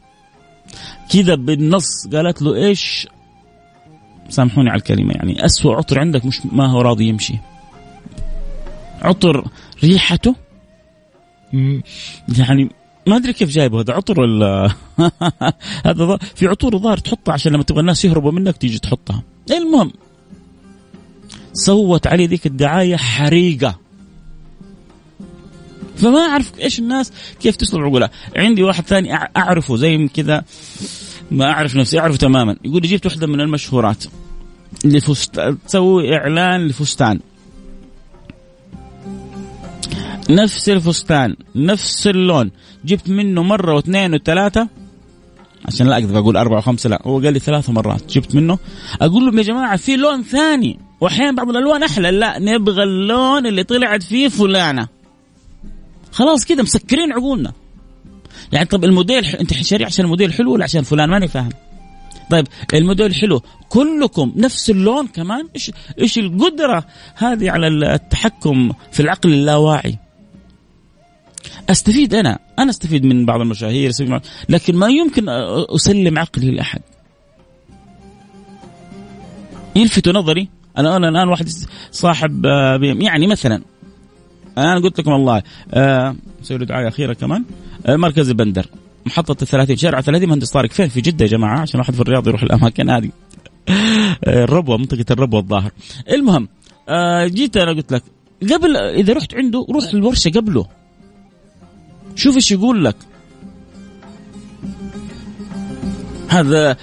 كذا 1.12 1.34
بالنص 1.34 2.06
قالت 2.12 2.42
له 2.42 2.54
إيش؟ 2.54 3.08
سامحوني 4.28 4.70
على 4.70 4.78
الكلمة 4.78 5.12
يعني 5.14 5.44
أسوأ 5.44 5.74
عطر 5.74 6.00
عندك 6.00 6.24
مش 6.24 6.40
ما 6.52 6.66
هو 6.66 6.80
راضي 6.80 7.04
يمشي. 7.04 7.34
عطر 9.02 9.44
ريحته؟ 9.84 10.34
يعني 12.38 12.68
ما 13.06 13.16
أدري 13.16 13.32
كيف 13.32 13.50
جايبه 13.50 13.80
هذا 13.80 13.94
عطر 13.94 14.20
ولا 14.20 14.72
هذا 15.86 16.16
في 16.34 16.46
عطور 16.46 16.78
ظاهر 16.78 16.98
تحطها 16.98 17.32
عشان 17.32 17.52
لما 17.52 17.62
تبغى 17.62 17.80
الناس 17.80 18.04
يهربوا 18.04 18.32
منك 18.32 18.56
تيجي 18.56 18.78
تحطها. 18.78 19.22
المهم 19.50 19.92
سوت 21.52 22.06
عليه 22.06 22.28
ذيك 22.28 22.46
الدعاية 22.46 22.96
حريقة. 22.96 23.78
فما 26.00 26.18
أعرف 26.18 26.52
إيش 26.60 26.78
الناس 26.78 27.12
كيف 27.40 27.56
تصلب 27.56 27.82
عقولها. 27.82 28.10
عندي 28.36 28.62
واحد 28.62 28.84
ثاني 28.84 29.14
أعرفه 29.36 29.76
زي 29.76 30.08
كذا 30.08 30.44
ما 31.30 31.50
أعرف 31.50 31.76
نفسي 31.76 31.98
أعرفه 31.98 32.16
تماما. 32.16 32.56
يقول 32.64 32.82
جبت 32.82 33.06
واحدة 33.06 33.26
من 33.26 33.40
المشهورات 33.40 34.04
لفستان 34.84 35.58
تسوي 35.66 36.16
إعلان 36.16 36.66
لفستان. 36.66 37.20
نفس 40.30 40.68
الفستان 40.68 41.36
نفس 41.54 42.06
اللون. 42.06 42.50
جبت 42.84 43.08
منه 43.08 43.42
مرة 43.42 43.74
واثنين 43.74 44.14
وثلاثة. 44.14 44.68
عشان 45.64 45.86
لا 45.86 45.94
أقدر 45.98 46.18
أقول 46.18 46.36
أربعة 46.36 46.58
وخمسة 46.58 46.90
لا 46.90 47.02
هو 47.04 47.20
قال 47.20 47.32
لي 47.32 47.38
ثلاث 47.38 47.70
مرات. 47.70 48.12
جبت 48.12 48.34
منه. 48.34 48.58
أقول 49.00 49.26
لهم 49.26 49.38
يا 49.38 49.42
جماعة 49.42 49.76
في 49.76 49.96
لون 49.96 50.22
ثاني 50.22 50.78
واحيانا 51.00 51.32
بعض 51.32 51.48
الألوان 51.48 51.82
أحلى. 51.82 52.10
لا 52.10 52.38
نبغى 52.38 52.82
اللون 52.82 53.46
اللي 53.46 53.64
طلعت 53.64 54.02
فيه 54.02 54.28
فلانة. 54.28 54.99
خلاص 56.12 56.44
كذا 56.44 56.62
مسكرين 56.62 57.12
عقولنا. 57.12 57.52
يعني 58.52 58.66
طب 58.66 58.84
الموديل 58.84 59.26
انت 59.26 59.54
شاري 59.54 59.84
عشان 59.84 60.04
الموديل 60.04 60.32
حلو 60.32 60.52
ولا 60.52 60.64
عشان 60.64 60.82
فلان؟ 60.82 61.10
ماني 61.10 61.28
فاهم. 61.28 61.50
طيب 62.30 62.46
الموديل 62.74 63.14
حلو. 63.14 63.42
كلكم 63.68 64.32
نفس 64.36 64.70
اللون 64.70 65.06
كمان؟ 65.06 65.48
إيش 65.54 65.70
إيش 66.00 66.18
القدرة 66.18 66.84
هذه 67.14 67.50
على 67.50 67.66
التحكم 67.66 68.72
في 68.92 69.00
العقل 69.00 69.32
اللاواعي؟ 69.32 69.98
أستفيد 71.70 72.14
أنا. 72.14 72.38
أنا 72.58 72.70
أستفيد 72.70 73.04
من 73.04 73.26
بعض 73.26 73.40
المشاهير 73.40 73.92
لكن 74.48 74.76
ما 74.76 74.88
يمكن 74.88 75.26
أسلم 75.74 76.18
عقلي 76.18 76.50
لأحد. 76.50 76.80
يلفت 79.76 80.08
نظري. 80.08 80.48
أنا 80.78 80.96
أنا 80.96 81.08
الآن 81.08 81.28
واحد 81.28 81.48
صاحب 81.90 82.46
آه، 82.46 82.78
يعني 82.82 83.26
مثلا 83.26 83.62
أنا 84.58 84.78
قلت 84.78 85.00
لكم 85.00 85.10
والله 85.12 85.42
آه 85.70 86.16
نسوي 86.42 86.58
له 86.58 86.64
دعاية 86.64 86.88
أخيرة 86.88 87.12
كمان. 87.12 87.44
آه 87.86 87.96
مركز 87.96 88.28
البندر 88.28 88.66
محطة 89.06 89.42
الثلاثين 89.42 89.76
شارع 89.76 90.00
30 90.00 90.28
مهندس 90.28 90.50
طارق 90.50 90.70
فين 90.70 90.88
في 90.88 91.00
جدة 91.00 91.24
يا 91.24 91.30
جماعة 91.30 91.60
عشان 91.60 91.80
واحد 91.80 91.94
في 91.94 92.00
الرياض 92.00 92.28
يروح 92.28 92.42
الأماكن 92.42 92.90
هذه. 92.90 93.10
آه، 93.68 94.44
الربوة 94.44 94.76
منطقة 94.76 95.04
الربوة 95.10 95.40
الظاهر. 95.40 95.70
المهم 96.10 96.48
آه 96.88 97.26
جيت 97.26 97.56
أنا 97.56 97.72
قلت 97.72 97.92
لك 97.92 98.02
قبل 98.52 98.76
إذا 98.76 99.12
رحت 99.12 99.34
عنده 99.34 99.66
روح 99.70 99.84
الورشة 99.94 100.30
قبله. 100.30 100.66
شوف 102.16 102.36
إيش 102.36 102.52
يقول 102.52 102.84
لك. 102.84 102.96
هذا 106.28 106.76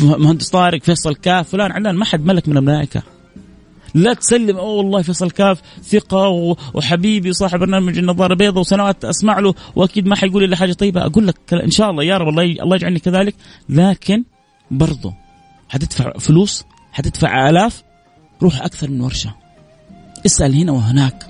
مهندس 0.00 0.48
طارق 0.48 0.82
فيصل 0.82 1.14
كاف 1.14 1.48
فلان 1.48 1.72
علان 1.72 1.94
ما 1.94 2.04
حد 2.04 2.26
ملك 2.26 2.48
من 2.48 2.56
الملائكة. 2.56 3.02
لا 3.94 4.14
تسلم. 4.14 4.56
أوه 4.56 4.70
والله 4.70 5.02
فيصل 5.02 5.30
كاف 5.30 5.60
ثقة 5.82 6.28
وحبيبي 6.74 7.32
صاحب 7.32 7.58
برنامج 7.58 7.98
النظارة 7.98 8.34
بيضاء 8.34 8.60
وسنوات 8.60 9.04
أسمع 9.04 9.38
له 9.38 9.54
وأكيد 9.76 10.06
ما 10.06 10.16
حيقول 10.16 10.44
إلا 10.44 10.56
حاجة 10.56 10.72
طيبة. 10.72 11.06
أقول 11.06 11.26
لك 11.26 11.36
إن 11.52 11.70
شاء 11.70 11.90
الله 11.90 12.04
يا 12.04 12.16
رب 12.16 12.28
الله 12.28 12.42
الله 12.42 12.76
يجعلني 12.76 12.98
كذلك. 12.98 13.34
لكن 13.68 14.24
برضه 14.70 15.14
حتدفع 15.68 16.12
فلوس 16.18 16.64
حتدفع 16.92 17.50
آلاف 17.50 17.82
روح 18.42 18.62
أكثر 18.62 18.90
من 18.90 19.00
ورشة. 19.00 19.34
اسأل 20.26 20.54
هنا 20.54 20.72
وهناك. 20.72 21.28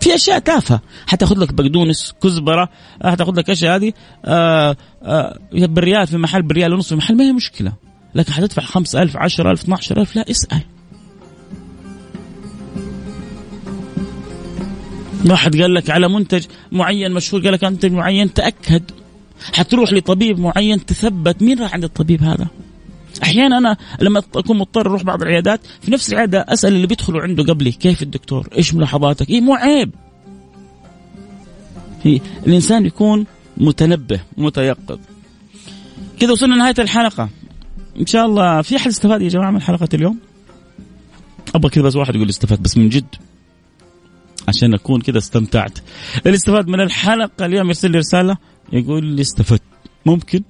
في 0.00 0.14
أشياء 0.14 0.38
تافهة. 0.38 0.80
حتأخذ 1.06 1.38
لك 1.38 1.54
بقدونس 1.54 2.14
كزبرة 2.22 2.68
حتأخذ 3.04 3.38
لك 3.38 3.50
أشياء 3.50 3.76
هذه. 3.76 3.92
آه 4.24 4.76
آه 5.02 5.38
بالريال 5.52 6.06
في 6.06 6.16
محل 6.16 6.42
بريال 6.42 6.74
ونص 6.74 6.88
في 6.88 6.96
محل 6.96 7.16
ما 7.16 7.24
هي 7.24 7.32
مشكلة. 7.32 7.72
لكن 8.14 8.32
حتدفع 8.32 8.62
5000 8.62 9.16
10000 9.16 9.60
12000 9.60 10.16
لا 10.16 10.30
اسأل. 10.30 10.60
واحد 15.26 15.60
قال 15.60 15.74
لك 15.74 15.90
على 15.90 16.08
منتج 16.08 16.44
معين 16.72 17.12
مشهور 17.12 17.42
قال 17.42 17.52
لك 17.52 17.64
منتج 17.64 17.92
معين 17.92 18.32
تأكد. 18.34 18.82
حتروح 19.52 19.92
لطبيب 19.92 20.38
معين 20.38 20.86
تثبت. 20.86 21.42
مين 21.42 21.60
راح 21.60 21.74
عند 21.74 21.84
الطبيب 21.84 22.22
هذا؟ 22.22 22.46
أحيانا 23.22 23.58
أنا 23.58 23.76
لما 24.00 24.22
أكون 24.36 24.58
مضطر 24.58 24.80
أروح 24.80 25.02
بعض 25.02 25.22
العيادات 25.22 25.60
في 25.80 25.90
نفس 25.90 26.12
العيادة 26.12 26.44
أسأل 26.48 26.74
اللي 26.74 26.86
بيدخلوا 26.86 27.22
عنده 27.22 27.42
قبلي 27.44 27.72
كيف 27.72 28.02
الدكتور؟ 28.02 28.48
إيش 28.56 28.74
ملاحظاتك؟ 28.74 29.30
إيه 29.30 29.40
مو 29.40 29.54
عيب 29.54 29.90
الإنسان 32.46 32.86
يكون 32.86 33.26
متنبه 33.56 34.20
متيقظ. 34.36 34.98
كذا 36.20 36.32
وصلنا 36.32 36.54
لنهاية 36.54 36.74
الحلقة. 36.78 37.28
إن 38.00 38.06
شاء 38.06 38.26
الله 38.26 38.62
في 38.62 38.76
أحد 38.76 38.86
استفاد 38.86 39.22
يا 39.22 39.28
جماعة 39.28 39.50
من 39.50 39.62
حلقة 39.62 39.88
اليوم؟ 39.94 40.18
أبغى 41.54 41.70
كذا 41.70 41.82
بس 41.82 41.96
واحد 41.96 42.14
يقول 42.14 42.28
استفاد 42.28 42.62
بس 42.62 42.76
من 42.76 42.88
جد 42.88 43.14
عشان 44.48 44.74
أكون 44.74 45.00
كذا 45.00 45.18
استمتعت. 45.18 45.78
اللي 46.26 46.36
استفاد 46.36 46.68
من 46.68 46.80
الحلقة 46.80 47.46
اليوم 47.46 47.66
يرسل 47.66 47.90
لي 47.90 47.98
رسالة 47.98 48.36
يقول 48.72 49.04
لي 49.04 49.22
استفدت. 49.22 49.62
ممكن؟ 50.06 50.42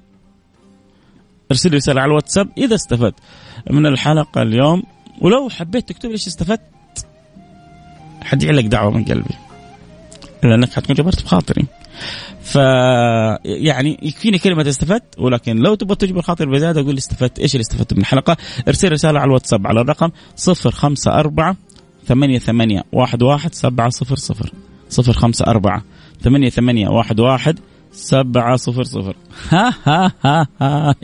ارسل 1.51 1.71
لي 1.71 1.77
رسالة 1.77 2.01
على 2.01 2.09
الواتساب 2.09 2.49
إذا 2.59 2.75
استفدت 2.75 3.15
من 3.71 3.87
الحلقة 3.87 4.43
اليوم. 4.43 4.83
ولو 5.21 5.49
حبيت 5.49 5.89
تكتب 5.89 6.09
لي 6.09 6.13
إيش 6.13 6.27
استفدت 6.27 6.61
حدعي 8.23 8.53
لك 8.53 8.65
دعوة 8.65 8.91
من 8.91 9.05
قلبي. 9.05 9.35
لأنك 10.43 10.73
حتكون 10.73 10.97
جبرت 10.97 11.23
بخاطري. 11.23 11.67
ف 12.43 12.55
يعني 13.45 13.99
يكفيني 14.03 14.39
كلمة 14.39 14.69
استفدت 14.69 15.19
ولكن 15.19 15.57
لو 15.57 15.75
تبغى 15.75 15.97
تجبر 15.97 16.23
خاطر 16.23 16.51
بزيادة 16.51 16.83
قول 16.83 16.99
استفدت. 16.99 17.39
إيش 17.39 17.55
اللي 17.55 17.63
استفدت 17.63 17.95
من 17.95 18.01
الحلقة؟ 18.01 18.37
ارسل 18.69 18.93
رسالة 18.93 19.21
على 19.21 19.29
الواتساب 19.29 19.67
على 19.67 19.81
الرقم 19.81 20.11
054 20.49 21.57
ثمانية 22.07 22.39
ثمانية 22.39 22.85
واحد 22.93 23.23
واحد 23.23 23.55
سبعة 23.55 23.89
صفر 23.89 24.17
صفر. 24.17 24.53
صفر 24.89 25.13
خمسة 25.13 25.47
أربعة 25.47 25.83
ثمانية 26.23 26.51
ثمانية 26.51 26.89
واحد 26.89 27.21
واحد 27.21 27.59
سبعة 27.93 28.57
صفر 28.57 28.83
صفر. 28.83 29.17
ها 29.51 29.75
ها 29.87 30.13
ها 30.25 30.47
ها. 30.61 30.95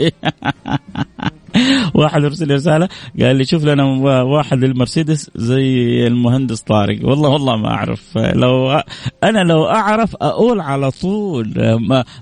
واحد 1.95 2.25
ارسل 2.25 2.55
رسالة 2.55 2.89
قال 3.21 3.37
لي 3.37 3.45
شوف 3.45 3.65
لنا 3.65 3.85
واحد 4.23 4.65
المرسيدس 4.65 5.31
زي 5.37 6.07
المهندس 6.07 6.61
طارق. 6.61 6.99
والله 7.03 7.29
والله 7.29 7.57
ما 7.57 7.69
أعرف. 7.69 8.19
لو 8.19 8.83
أنا 9.25 9.39
لو 9.39 9.67
أعرف 9.67 10.17
أقول 10.17 10.61
على 10.61 10.91
طول 10.91 11.55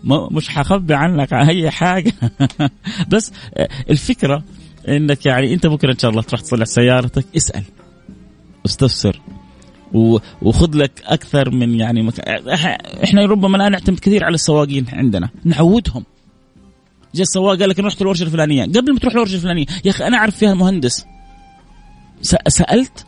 ما 0.04 0.28
مش 0.30 0.48
حخبي 0.48 0.94
عنك 0.94 1.32
أي 1.32 1.70
حاجة. 1.70 2.12
بس 3.12 3.32
الفكرة 3.90 4.42
إنك 4.88 5.26
يعني 5.26 5.54
أنت 5.54 5.66
بكرة 5.66 5.92
إن 5.92 5.98
شاء 5.98 6.10
الله 6.10 6.22
تروح 6.22 6.40
تصلح 6.40 6.64
سيارتك 6.64 7.24
اسأل. 7.36 7.62
استفسر 8.66 9.20
وخذ 10.42 10.76
لك 10.76 11.02
أكثر 11.04 11.50
من 11.50 11.74
يعني 11.74 12.02
مك... 12.02 12.20
إحنا 13.04 13.26
ربما 13.26 13.56
لا 13.56 13.68
نعتمد 13.68 13.98
كثير 13.98 14.24
على 14.24 14.34
السواقين 14.34 14.86
عندنا 14.92 15.30
نعودهم. 15.44 16.04
جاء 17.16 17.22
السواق 17.22 17.58
قال 17.58 17.68
لك 17.68 17.80
رحت 17.80 18.02
الورشة 18.02 18.22
الفلانية. 18.22 18.64
قبل 18.64 18.92
ما 18.92 18.98
تروح 18.98 19.14
الورشة 19.14 19.34
الفلانية 19.34 19.66
يا 19.84 19.90
أخي 19.90 20.06
أنا 20.06 20.16
أعرف 20.16 20.36
فيها 20.36 20.54
مهندس. 20.54 21.06
سألت؟ 22.48 23.06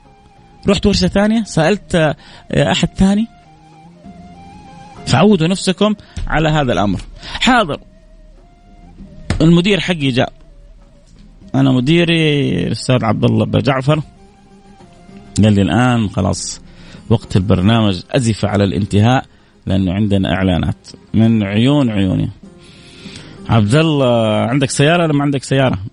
رحت 0.68 0.87
ورشة 0.87 1.09
ثانية؟ 1.09 1.44
سألت 1.44 1.94
آه، 1.94 2.16
أحد 2.73 2.88
ثاني؟ 2.97 3.27
فعودوا 5.07 5.49
نفسكم 5.49 5.94
على 6.27 6.49
هذا 6.49 6.73
الأمر. 6.73 7.01
حاضر. 7.40 7.81
المدير 9.40 9.81
حقي 9.81 10.09
جاء. 10.09 10.33
أنا 11.55 11.73
مديري 11.73 12.49
الأستاذ 12.66 13.05
عبد 13.05 13.25
الله 13.25 13.61
جعفر. 13.61 14.03
قال 15.42 15.53
لي 15.53 15.62
الآن 15.62 16.09
خلاص 16.09 16.61
وقت 17.11 17.37
البرنامج 17.37 18.03
أزف 18.11 18.44
على 18.44 18.64
الانتهاء 18.64 19.25
لأنه 19.66 19.92
عندنا 19.92 20.33
إعلانات. 20.33 20.88
من 21.14 21.42
عيون 21.42 21.90
عيوني. 21.90 22.31
عبد 23.49 23.75
الله 23.75 24.37
عندك 24.37 24.71
سيارة 24.71 25.03
ولا 25.03 25.13
ما 25.13 25.23
عندك 25.23 25.43
سيارة؟ 25.43 25.79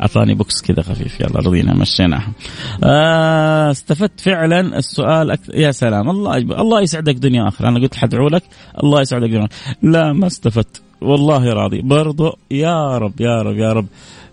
أعطاني 0.00 0.34
بوكس 0.34 0.62
كذا 0.62 0.82
خفيف 0.82 1.20
يلا 1.20 1.40
رضينا 1.40 1.74
مشيناها 1.74 2.32
آه 2.84 3.70
استفدت 3.70 4.20
فعلا 4.20 4.78
السؤال 4.78 5.30
أك... 5.30 5.40
يا 5.54 5.70
سلام 5.70 6.10
الله 6.10 6.36
يجب... 6.36 6.52
الله 6.52 6.80
يسعدك 6.82 7.14
دنيا 7.14 7.48
اخره 7.48 7.68
أنا 7.68 7.80
قلت 7.80 7.94
حدعو 7.94 8.28
لك 8.28 8.42
الله 8.84 9.00
يسعدك 9.00 9.28
دنيا 9.28 9.48
لا 9.82 10.12
ما 10.12 10.26
استفدت. 10.26 10.82
والله 11.00 11.52
راضي. 11.52 11.80
برضو 11.80 12.38
يا 12.50 12.98
رب 12.98 13.20
يا 13.20 13.42
رب 13.42 13.56
يا 13.56 13.72
رب. 13.72 13.86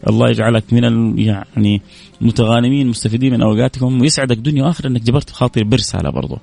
الله 0.10 0.30
يجعلك 0.30 0.64
من 0.74 0.86
ال... 0.86 1.14
يعني 1.20 1.82
متغانمين 2.22 2.88
مستفيدين 2.88 3.34
من 3.34 3.42
أوقاتكم 3.42 4.02
ويسعدك 4.02 4.38
دنيا 4.38 4.64
وآخرة 4.64 4.88
إنك 4.88 5.02
جبرت 5.02 5.30
خاطري 5.30 5.64
برسالة 5.64 6.10
برضو. 6.10 6.38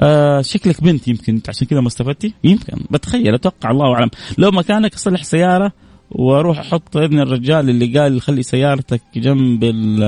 آه 0.00 0.42
شكلك 0.42 0.82
بنت 0.82 1.08
يمكن 1.08 1.40
عشان 1.48 1.66
كذا 1.66 1.80
ما 1.80 1.88
استفدتي؟ 1.88 2.34
يمكن 2.44 2.76
بتخيل 2.90 3.34
أتوقع 3.34 3.70
الله 3.70 3.94
أعلم. 3.94 4.10
لو 4.38 4.50
مكانك 4.50 4.94
أصلح 4.94 5.24
سيارة 5.24 5.72
وأروح 6.10 6.58
أحط 6.58 6.96
ابن 6.96 7.20
الرجال 7.20 7.70
اللي 7.70 7.98
قال 7.98 8.22
خلي 8.22 8.42
سيارتك 8.42 9.02
جنب 9.16 9.64
ال 9.64 10.00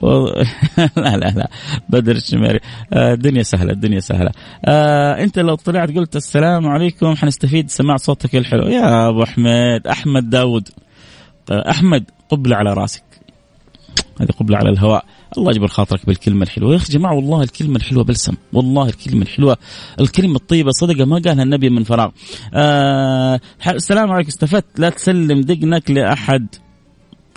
لا 0.96 1.16
لا 1.16 1.30
لا 1.36 1.50
بدر 1.88 2.16
الشميري 2.16 2.60
آه، 2.92 3.12
الدنيا 3.14 3.42
سهلة 3.42 3.72
الدنيا 3.72 4.00
سهلة. 4.00 4.30
آه 4.64 5.22
أنت 5.22 5.38
لو 5.38 5.54
طلعت 5.54 5.90
قلت 5.90 6.16
السلام 6.16 6.66
عليكم 6.66 7.14
حنستفيد 7.16 7.70
سماع 7.70 7.96
صوتك 7.96 8.36
الحلو. 8.36 8.68
يا 8.68 9.08
أبو 9.08 9.24
حميد 9.24 9.86
أحمد 9.86 10.30
داود. 10.30 10.68
آه 11.50 11.70
أحمد 11.70 12.04
قبله 12.30 12.56
على 12.56 12.72
راسك. 12.72 13.09
هذه 14.20 14.28
قبلة 14.28 14.56
على 14.56 14.70
الهواء. 14.70 15.04
الله 15.38 15.50
يجبر 15.50 15.68
خاطرك 15.68 16.06
بالكلمة 16.06 16.42
الحلوة. 16.42 16.72
يا 16.72 16.76
أخي 16.76 16.92
جماعة 16.92 17.14
والله 17.14 17.42
الكلمة 17.42 17.76
الحلوة 17.76 18.04
بلسم. 18.04 18.34
والله 18.52 18.86
الكلمة 18.88 19.22
الحلوة. 19.22 19.56
الكلمة 20.00 20.36
الطيبة 20.36 20.70
صدقة 20.70 21.04
ما 21.04 21.18
قالها 21.18 21.42
النبي 21.42 21.70
من 21.70 21.84
فراغ. 21.84 22.10
آه 22.54 23.40
السلام 23.66 24.10
عليكم 24.10 24.28
استفدت. 24.28 24.80
لا 24.80 24.90
تسلم 24.90 25.40
دقنك 25.40 25.90
لأحد. 25.90 26.46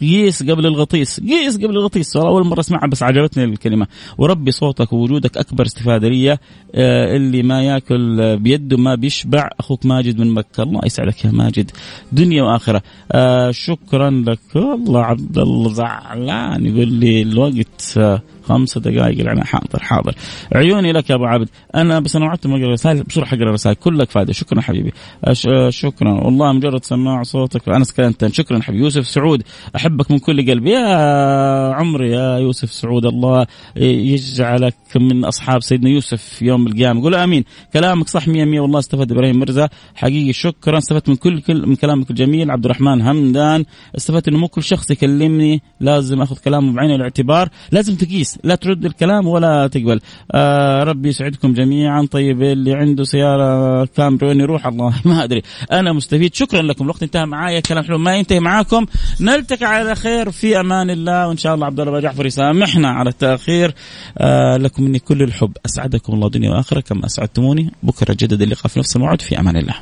قيس 0.04 0.44
قبل 0.44 0.66
الغطيس 0.66 1.20
قيس 1.20 1.58
قبل 1.58 1.78
الغطيس. 1.78 2.18
أول 2.18 2.48
مرة 2.48 2.60
أسمعها 2.60 2.88
بس 2.88 3.04
عجبتني 3.04 3.44
الكلمة. 3.44 3.88
وربي 4.18 4.52
صوتك 4.52 4.94
ووجودك 4.94 5.38
أكبر 5.38 5.66
استفاده 5.66 6.08
لي 6.10 6.32
آه 6.32 7.16
اللي 7.16 7.44
ما 7.44 7.63
يأكل 7.63 8.38
بيده 8.38 8.78
ما 8.78 8.96
بيشبع 8.96 9.50
أخوك 9.60 9.86
ماجد 9.86 10.20
من 10.20 10.34
مكة. 10.34 10.63
الله 10.63 10.82
يسعدك 10.86 11.26
يا 11.26 11.32
ماجد. 11.32 11.72
دنيا 12.12 12.44
وآخرة. 12.44 12.82
آه 13.12 13.52
شكرا 13.52 14.10
لك. 14.10 14.39
والله 14.56 15.04
عبد 15.04 15.38
الله 15.38 15.74
زعلان 15.74 16.66
يقول 16.66 16.94
لي 16.94 17.22
الوقت 17.22 18.00
خمسة 18.44 18.82
دقائق 18.82 19.20
العناء 19.20 19.46
حاضر 19.46 19.80
حاضر. 19.80 20.16
عيوني 20.56 20.92
لك 20.92 21.10
يا 21.10 21.16
أبو 21.16 21.26
عابد. 21.26 21.50
أنا 21.76 22.00
بس 22.00 22.16
أنا 22.16 22.26
وعدت 22.26 22.48
ما 22.48 22.58
اقرا 22.58 22.72
رسائل 22.72 23.04
بسرعة 23.04 23.28
حقرا 23.28 23.52
رسائل 23.52 23.76
كلك 23.76 24.12
فائده 24.12 24.34
شكرا 24.34 24.62
حبيبي. 24.62 24.94
أش... 25.24 25.48
شكرا. 25.70 26.12
والله 26.12 26.54
مجرد 26.54 26.84
سماع 26.84 27.24
صوتك. 27.24 27.70
أنس 27.70 27.92
كلنتن 27.92 28.32
شكرا 28.32 28.62
حبيبي. 28.62 28.84
يوسف 28.84 29.08
سعود. 29.08 29.44
أحبك 29.76 30.12
من 30.12 30.20
كل 30.20 30.52
قلبي 30.52 30.72
يا 30.72 31.74
عمري 31.74 32.12
يا 32.12 32.38
يوسف 32.38 32.72
سعود. 32.72 33.06
الله 33.06 33.46
يجعلك 33.76 34.76
من 34.96 35.26
أصحاب 35.26 35.62
سيدنا 35.62 35.90
يوسف 35.90 36.42
يوم 36.42 36.68
القيامة. 36.68 37.02
قول 37.02 37.16
آمين. 37.16 37.44
كلامك 37.74 38.08
صح 38.08 38.28
100 38.28 38.46
100 38.46 38.60
والله 38.60 38.80
استفدت 38.80 39.12
إبراهيم 39.12 39.40
مرزا. 39.40 39.70
حقيقي 39.96 40.34
شكرا. 40.34 40.78
استفدت 40.78 41.10
من 41.10 41.16
كل, 41.16 41.42
كل 41.42 41.68
من 41.68 41.76
كلامك 41.76 42.10
الجميل. 42.10 42.52
عبد 42.52 42.66
الرحمن 42.66 43.02
همدان. 43.02 43.66
استفدت 43.98 44.28
إنه 44.28 44.38
مو 44.38 44.48
كل 44.48 44.64
شخص 44.64 44.92
يكلمني. 44.92 45.62
لازم 45.80 46.22
أخذ 46.22 46.38
كلامه 46.38 46.74
بعين 46.74 46.92
الاعتبار. 46.92 47.50
لازم 47.72 47.96
تقيس. 47.96 48.33
لا 48.43 48.56
ترد 48.56 48.86
الكلام 48.86 49.28
ولا 49.28 49.67
تقبل. 49.67 50.00
آه 50.32 50.84
ربي 50.84 51.10
يسعدكم 51.10 51.54
جميعا. 51.54 52.08
طيب 52.12 52.41
اللي 52.41 52.74
عنده 52.74 53.04
سيارة 53.04 53.86
كامرون 53.86 54.39
يروح 54.39 54.67
الله 54.67 54.93
ما 55.06 55.24
أدري. 55.24 55.41
أنا 55.72 55.93
مستفيد. 55.93 56.36
شكرا 56.36 56.62
لكم. 56.62 56.84
الوقت 56.84 57.04
انتهى 57.04 57.26
معايا. 57.26 57.60
كلام 57.60 57.84
حلو. 57.84 57.98
ما 57.98 58.15
ينتهي 58.15 58.39
معاكم. 58.39 58.86
نلتقي 59.22 59.65
على 59.65 59.96
خير. 59.96 60.32
في 60.32 60.60
أمان 60.60 60.89
الله. 60.89 61.28
وإن 61.28 61.38
شاء 61.38 61.56
الله 61.56 61.65
عبد 61.65 61.80
الله 61.80 62.00
جعفر 62.00 62.26
يسامحنا 62.26 62.89
على 62.89 63.10
التأخير. 63.10 63.74
آه 64.17 64.58
لكم 64.58 64.84
مني 64.84 65.00
كل 65.00 65.22
الحب. 65.22 65.52
أسعدكم 65.65 66.13
الله 66.13 66.30
دنيا 66.30 66.50
وآخرة. 66.52 66.80
كما 66.80 67.06
أسعدتموني. 67.06 67.72
بكرة 67.84 68.13
جدد 68.19 68.41
اللقاء 68.41 68.67
في 68.67 68.80
نفس 68.80 68.96
الموعد. 68.96 69.22
في 69.22 69.39
أمان 69.39 69.58
الله. 69.58 69.72